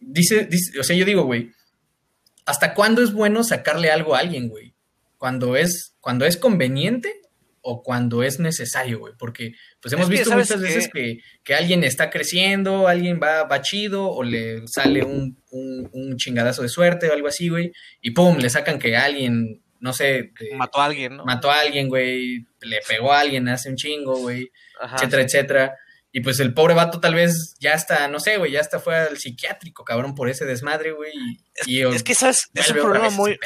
[0.00, 1.52] dice, dice, o sea, yo digo, güey,
[2.44, 4.74] ¿hasta cuándo es bueno sacarle algo a alguien, güey?
[5.16, 7.22] ¿Cuando es, cuando es conveniente
[7.68, 12.10] o cuando es necesario, güey, porque pues hemos visto muchas veces que, que, alguien está
[12.10, 17.26] creciendo, alguien va, va chido o le sale un, un, chingadazo de suerte o algo
[17.26, 21.24] así, güey, y pum, le sacan que alguien, no sé, mató a alguien, ¿no?
[21.24, 24.48] Mató a alguien, güey, le pegó a alguien hace un chingo, güey,
[24.94, 25.76] etcétera, etcétera.
[26.16, 29.04] Y pues el pobre vato tal vez ya está, no sé, güey, ya está fuera
[29.04, 31.12] del psiquiátrico, cabrón, por ese desmadre, güey.
[31.66, 32.48] es, que, ¿sabes?
[32.54, 33.38] Es un problema muy...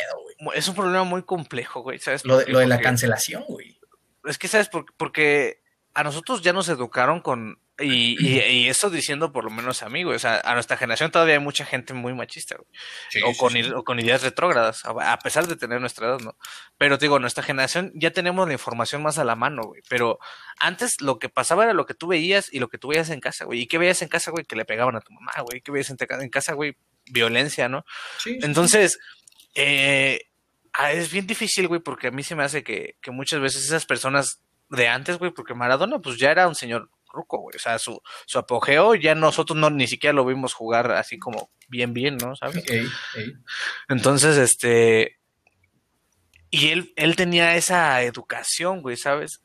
[0.55, 2.25] es un problema muy complejo, güey, ¿sabes?
[2.25, 3.77] Lo de, lo de la cancelación, güey.
[4.25, 4.71] Es que, ¿sabes?
[4.97, 5.65] Porque
[5.95, 10.03] a nosotros ya nos educaron con y, y, eso diciendo por lo menos a mí,
[10.03, 10.17] güey.
[10.17, 13.25] O sea, a nuestra generación todavía hay mucha gente muy machista, güey.
[13.25, 16.37] o, con, o con ideas retrógradas, a pesar de tener nuestra edad, ¿no?
[16.79, 19.83] Pero digo, nuestra generación ya tenemos la información más a la mano, güey.
[19.89, 20.19] Pero
[20.59, 23.21] antes lo que pasaba era lo que tú veías y lo que tú veías en
[23.21, 23.61] casa, güey.
[23.61, 24.45] ¿Y qué veías en casa, güey?
[24.45, 25.61] Que le pegaban a tu mamá, güey.
[25.61, 25.97] ¿Qué veías en,
[26.31, 26.77] casa, güey?
[27.07, 27.85] Violencia, ¿no?
[28.25, 28.99] Entonces,
[29.55, 30.21] eh,
[30.73, 33.65] ah, es bien difícil, güey, porque a mí se me hace que, que muchas veces
[33.65, 37.57] esas personas de antes, güey, porque Maradona, pues ya era un señor ruco, güey.
[37.57, 41.51] O sea, su, su apogeo ya nosotros no ni siquiera lo vimos jugar así como
[41.69, 42.37] bien, bien, ¿no?
[42.37, 42.65] ¿Sabes?
[43.89, 45.19] Entonces, este.
[46.51, 49.43] Y él, él tenía esa educación, güey, ¿sabes?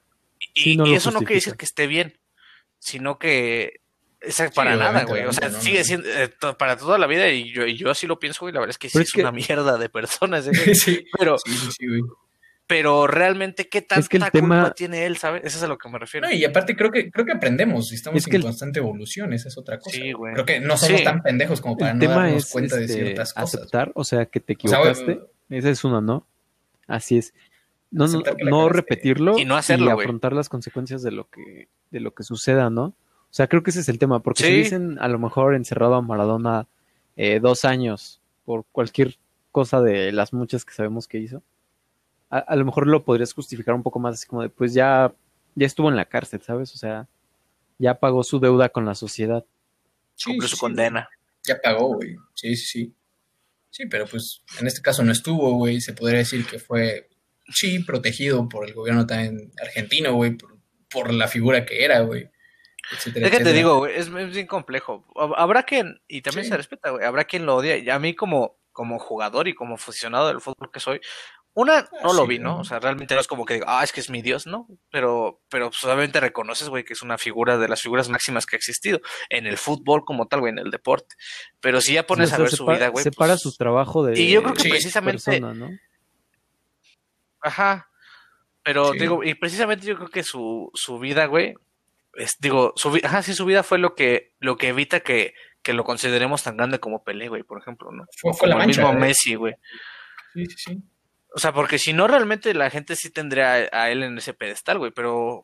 [0.54, 2.20] Y, eso no quiere decir que esté bien,
[2.80, 3.82] sino que
[4.22, 5.26] es para nada, güey.
[5.26, 8.20] O sea, sigue siendo eh, para toda la vida y yo, y yo así lo
[8.20, 8.54] pienso, güey.
[8.54, 10.48] La verdad es que sí es, una mierda de personas.
[10.48, 10.52] ¿eh?
[10.76, 12.02] sí, pero, sí, sí, güey
[12.68, 15.44] pero realmente qué tanta es culpa tiene él, ¿sabes?
[15.44, 16.28] Eso es a lo que me refiero.
[16.28, 19.78] No, y aparte creo que creo que aprendemos, estamos en constante evolución, esa es otra
[19.80, 19.96] cosa.
[19.96, 20.34] Sí, güey.
[20.34, 23.56] Creo que no somos tan pendejos como para no darnos cuenta de este, ciertas cosas.
[23.62, 26.26] Aceptar, o sea, que te equivocaste, esa es una, ¿no?
[26.88, 27.34] Así es.
[27.92, 32.00] No, no, no repetirlo y no hacerlo, y afrontar las consecuencias de lo que de
[32.00, 32.86] lo que suceda, ¿no?
[32.86, 35.96] O sea, creo que ese es el tema, porque si dicen a lo mejor encerrado
[35.96, 36.68] a Maradona
[37.16, 39.18] eh, dos años por cualquier
[39.52, 41.44] cosa de las muchas que sabemos que hizo,
[42.30, 45.14] a, lo mejor lo podrías justificar un poco más así como de, pues ya,
[45.56, 46.74] ya estuvo en la cárcel, ¿sabes?
[46.74, 47.08] O sea,
[47.78, 49.46] ya pagó su deuda con la sociedad.
[50.24, 51.10] Cumplió su condena.
[51.48, 52.16] Ya pagó, güey.
[52.34, 52.96] Sí, sí, sí.
[53.70, 55.82] Sí, pero pues en este caso no estuvo, güey.
[55.82, 57.10] Se podría decir que fue,
[57.50, 60.38] sí, protegido por el gobierno también argentino, güey,
[60.90, 62.30] por, la figura que era, güey.
[62.90, 65.06] es que te digo, güey, es, bien complejo.
[65.36, 67.78] Habrá quien, y también se respeta, güey, habrá quien lo odia.
[67.78, 71.02] Y a mí como, como jugador y como aficionado del fútbol que soy,
[71.56, 72.60] una, ah, no lo vi, ¿no?
[72.60, 74.68] O sea, realmente no es como que digo, ah, es que es mi Dios, ¿no?
[74.92, 78.58] Pero, pero solamente pues, reconoces, güey, que es una figura de las figuras máximas que
[78.58, 79.00] ha existido
[79.30, 81.16] en el fútbol como tal, güey, en el deporte.
[81.62, 83.04] Pero si ya pones a ver su vida, güey.
[83.04, 84.20] Separa pues su trabajo de.
[84.20, 85.40] Y yo creo que precisamente.
[85.40, 85.70] ¿no?
[87.40, 87.90] Ajá.
[88.62, 91.56] Pero digo, y precisamente yo creo que su, su vida, güey,
[92.16, 95.72] es, digo, su, ajá, sí, su vida fue lo que, lo que evita que, que
[95.72, 98.06] lo consideremos tan grande como Pelé, güey, por ejemplo, ¿no?
[98.18, 99.54] Fue, fue la el mismo Messi, güey.
[100.34, 100.84] Sí, sí, sí.
[101.36, 104.78] O sea, porque si no, realmente la gente sí tendría a, él en ese pedestal,
[104.78, 104.92] güey.
[104.92, 105.44] Pero,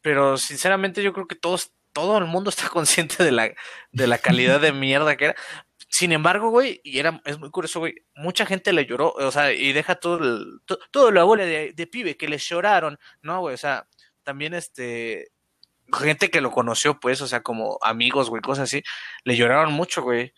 [0.00, 3.52] pero sinceramente yo creo que todos, todo el mundo está consciente de la,
[3.90, 5.36] de la calidad de mierda que era.
[5.88, 9.52] Sin embargo, güey, y era, es muy curioso, güey, mucha gente le lloró, o sea,
[9.52, 10.60] y deja todo el,
[10.92, 13.54] todo lo abuelo de, de pibe que le lloraron, ¿no, güey?
[13.54, 13.88] O sea,
[14.22, 15.32] también este,
[15.92, 18.82] gente que lo conoció, pues, o sea, como amigos, güey, cosas así,
[19.24, 20.32] le lloraron mucho, güey.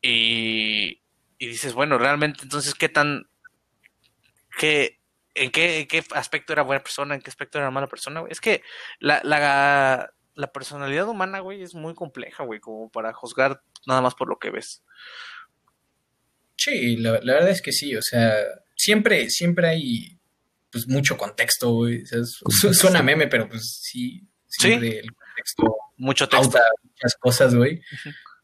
[0.00, 1.02] Y,
[1.38, 3.26] y dices, bueno, realmente, entonces, ¿qué tan,
[4.58, 5.00] que
[5.34, 8.32] en qué, qué aspecto era buena persona, en qué aspecto era mala persona, güey.
[8.32, 8.62] Es que
[8.98, 14.14] la, la, la personalidad humana, güey, es muy compleja, güey, como para juzgar nada más
[14.14, 14.82] por lo que ves.
[16.56, 18.36] Sí, la, verdad es que sí, o sea,
[18.76, 20.18] siempre, siempre hay
[20.70, 22.04] pues mucho contexto, güey.
[22.06, 26.58] suena meme, pero pues sí, siempre el contexto mucho texto.
[26.82, 27.80] muchas cosas, güey.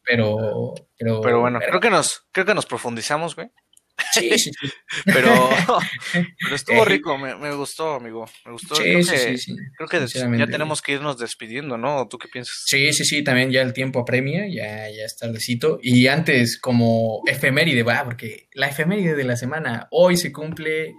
[0.03, 3.51] Pero, pero, pero bueno, creo que nos, creo que nos profundizamos, güey.
[4.13, 4.51] Sí, sí,
[5.05, 5.31] Pero,
[6.39, 8.29] pero estuvo rico, me, gustó, amigo.
[8.45, 8.75] Me gustó.
[8.75, 10.07] Sí, creo sí, sí, Creo que
[10.37, 12.07] ya tenemos que irnos despidiendo, ¿no?
[12.07, 12.63] ¿Tú qué piensas?
[12.65, 15.79] Sí, sí, sí, también ya el tiempo apremia, ya, ya es tardecito.
[15.81, 20.93] Y antes, como efeméride, va, porque la efeméride de la semana, hoy se cumple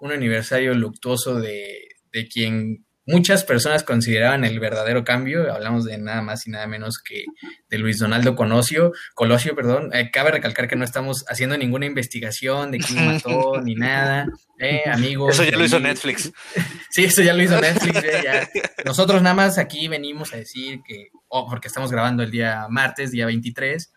[0.00, 6.22] un aniversario luctuoso de, de quien muchas personas consideraban el verdadero cambio, hablamos de nada
[6.22, 7.24] más y nada menos que
[7.70, 12.72] de Luis Donaldo Colosio, Colosio, perdón, eh, cabe recalcar que no estamos haciendo ninguna investigación
[12.72, 14.26] de quién mató ni nada,
[14.58, 15.34] eh, amigos.
[15.34, 16.32] Eso ya lo hizo Netflix.
[16.90, 18.48] sí, eso ya lo hizo Netflix, eh,
[18.84, 23.12] Nosotros nada más aquí venimos a decir que, oh, porque estamos grabando el día martes,
[23.12, 23.92] día 23,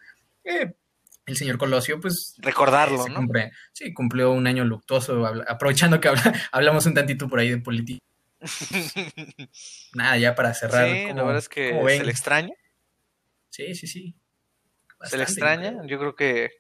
[1.26, 2.36] el señor Colosio, pues...
[2.40, 3.28] Recordarlo, ¿no?
[3.74, 6.10] sí, cumplió un año luctuoso, aprovechando que
[6.52, 8.00] hablamos un tantito por ahí de política
[9.94, 10.88] Nada, ya para cerrar.
[10.88, 12.54] Sí, la verdad es que se le extraña.
[13.50, 14.16] Sí, sí, sí.
[15.04, 15.86] se le extraña.
[15.86, 16.52] Yo creo que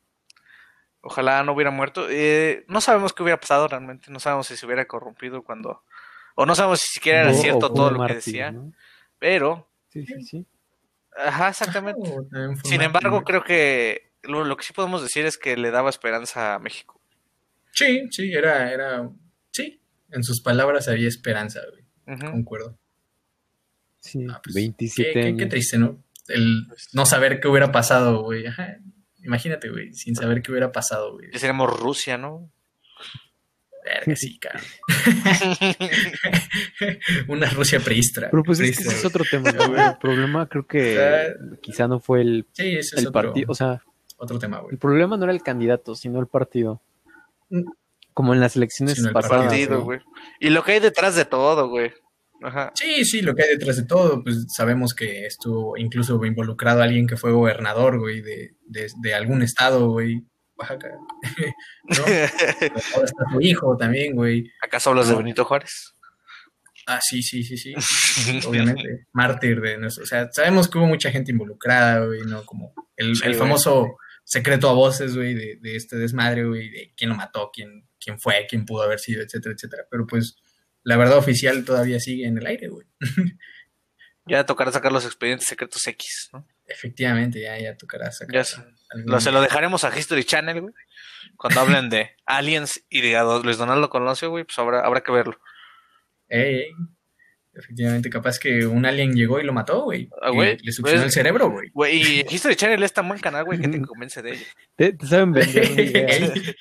[1.01, 2.07] ojalá no hubiera muerto.
[2.09, 4.11] Eh, no sabemos qué hubiera pasado realmente.
[4.11, 5.83] No sabemos si se hubiera corrompido cuando,
[6.35, 8.53] O no sabemos si siquiera era cierto todo lo que decía.
[9.17, 9.69] Pero.
[9.89, 10.45] Sí, sí, sí.
[11.17, 12.09] Ajá, exactamente.
[12.63, 16.59] Sin embargo, creo que lo, que sí podemos decir es que le daba esperanza a
[16.59, 16.99] México.
[17.71, 19.09] Sí, sí, era, era,
[19.51, 19.79] sí,
[20.11, 22.19] en sus palabras había esperanza, güey.
[22.19, 22.77] Concuerdo.
[23.99, 26.03] Sí, 27 ah, pues, qué, triste, ¿no?
[26.27, 28.45] El pues no saber qué hubiera pasado, güey.
[29.23, 31.31] Imagínate, güey, sin saber qué hubiera pasado, güey.
[31.31, 32.51] Ya seríamos Rusia, ¿no?
[33.83, 34.61] Verga, sí, cara.
[37.27, 38.29] Una Rusia prehistra.
[38.29, 43.11] Pero pues ese es otro tema, El problema creo que quizá no fue el, el
[43.11, 43.83] partido, o sea,
[44.17, 44.73] otro tema, güey.
[44.73, 46.81] El problema no era el candidato, sino el partido.
[48.19, 49.53] Como en las elecciones pasadas.
[49.81, 50.01] güey.
[50.41, 51.93] Y lo que hay detrás de todo, güey.
[52.43, 52.73] Ajá.
[52.75, 57.07] Sí, sí, lo que hay detrás de todo, pues sabemos que estuvo incluso involucrado alguien
[57.07, 60.21] que fue gobernador, güey, de, de, algún estado, güey,
[60.57, 60.89] Oaxaca.
[61.83, 62.03] ¿No?
[62.03, 64.51] Ahora está su hijo también, güey.
[64.61, 65.95] ¿Acaso hablas de Benito Juárez?
[66.87, 67.73] Ah, sí, sí, sí, sí.
[68.45, 69.07] Obviamente.
[69.13, 70.03] Mártir de nuestro.
[70.03, 72.45] O sea, sabemos que hubo mucha gente involucrada, güey, ¿no?
[72.45, 73.95] Como el, el famoso
[74.25, 78.19] secreto a voces, güey, de, de, este desmadre, güey, de quién lo mató, quién, quién
[78.19, 79.87] fue, quién pudo haber sido, etcétera, etcétera.
[79.89, 80.37] Pero pues
[80.83, 82.87] la verdad oficial todavía sigue en el aire, güey.
[84.25, 86.47] Ya tocará sacar los expedientes secretos X, ¿no?
[86.67, 88.35] Efectivamente, ya, ya tocará sacar.
[88.35, 90.73] Ya se lo dejaremos a History Channel, güey.
[91.35, 95.39] Cuando hablen de aliens y de Luis Donaldo Colosio, güey, pues habrá, habrá que verlo.
[96.27, 96.71] Ey, ey.
[97.53, 100.09] Efectivamente, capaz que un alien llegó y lo mató, güey.
[100.21, 100.57] Ah, güey.
[100.61, 101.69] Le succionó el cerebro, güey.
[101.73, 104.45] Güey, y History Channel es tan buen canal, güey, que te convence de ello.
[104.77, 105.65] Te, saben vender.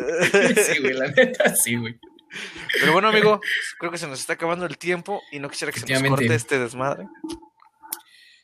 [0.56, 1.98] sí, güey, la neta, sí, güey.
[2.80, 3.40] Pero bueno, amigo,
[3.78, 6.34] creo que se nos está acabando el tiempo y no quisiera que se nos corte
[6.34, 7.06] este desmadre.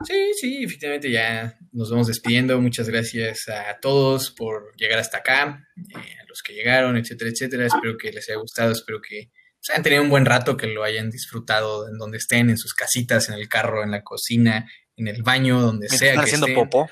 [0.05, 2.61] Sí, sí, efectivamente ya nos vamos despidiendo.
[2.61, 7.67] Muchas gracias a todos por llegar hasta acá, eh, a los que llegaron, etcétera, etcétera.
[7.67, 9.31] Espero que les haya gustado, espero que
[9.67, 12.75] pues, hayan tenido un buen rato, que lo hayan disfrutado en donde estén, en sus
[12.75, 16.11] casitas, en el carro, en la cocina, en el baño, donde sea.
[16.11, 16.91] Están haciendo popó.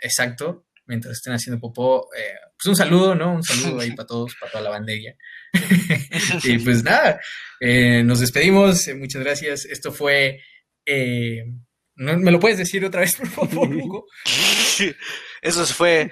[0.00, 2.08] Exacto, mientras estén haciendo popó.
[2.16, 3.34] Eh, pues un saludo, ¿no?
[3.34, 5.14] Un saludo ahí para todos, para toda la bandera.
[6.44, 7.20] y pues nada,
[7.60, 8.86] eh, nos despedimos.
[8.86, 9.64] Eh, muchas gracias.
[9.64, 10.40] Esto fue.
[10.86, 14.06] ¿Me lo puedes decir otra vez, por favor, Hugo?
[15.42, 16.08] Eso fue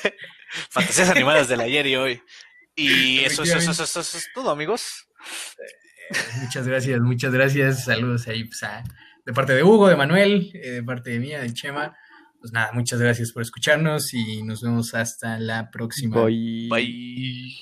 [0.70, 2.22] Fantasías Animadas del ayer y hoy.
[2.74, 5.09] Y eso, eso, eso, eso, es todo, amigos.
[6.42, 7.84] Muchas gracias, muchas gracias.
[7.84, 8.60] Saludos ahí pues,
[9.24, 11.96] de parte de Hugo, de Manuel, eh, de parte de mía, de Chema.
[12.40, 16.24] Pues nada, muchas gracias por escucharnos y nos vemos hasta la próxima.
[16.24, 16.68] Bye.
[16.70, 17.54] Bye.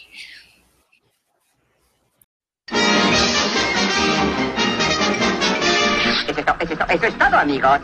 [6.28, 7.80] Eso es, todo, eso es todo, amigos.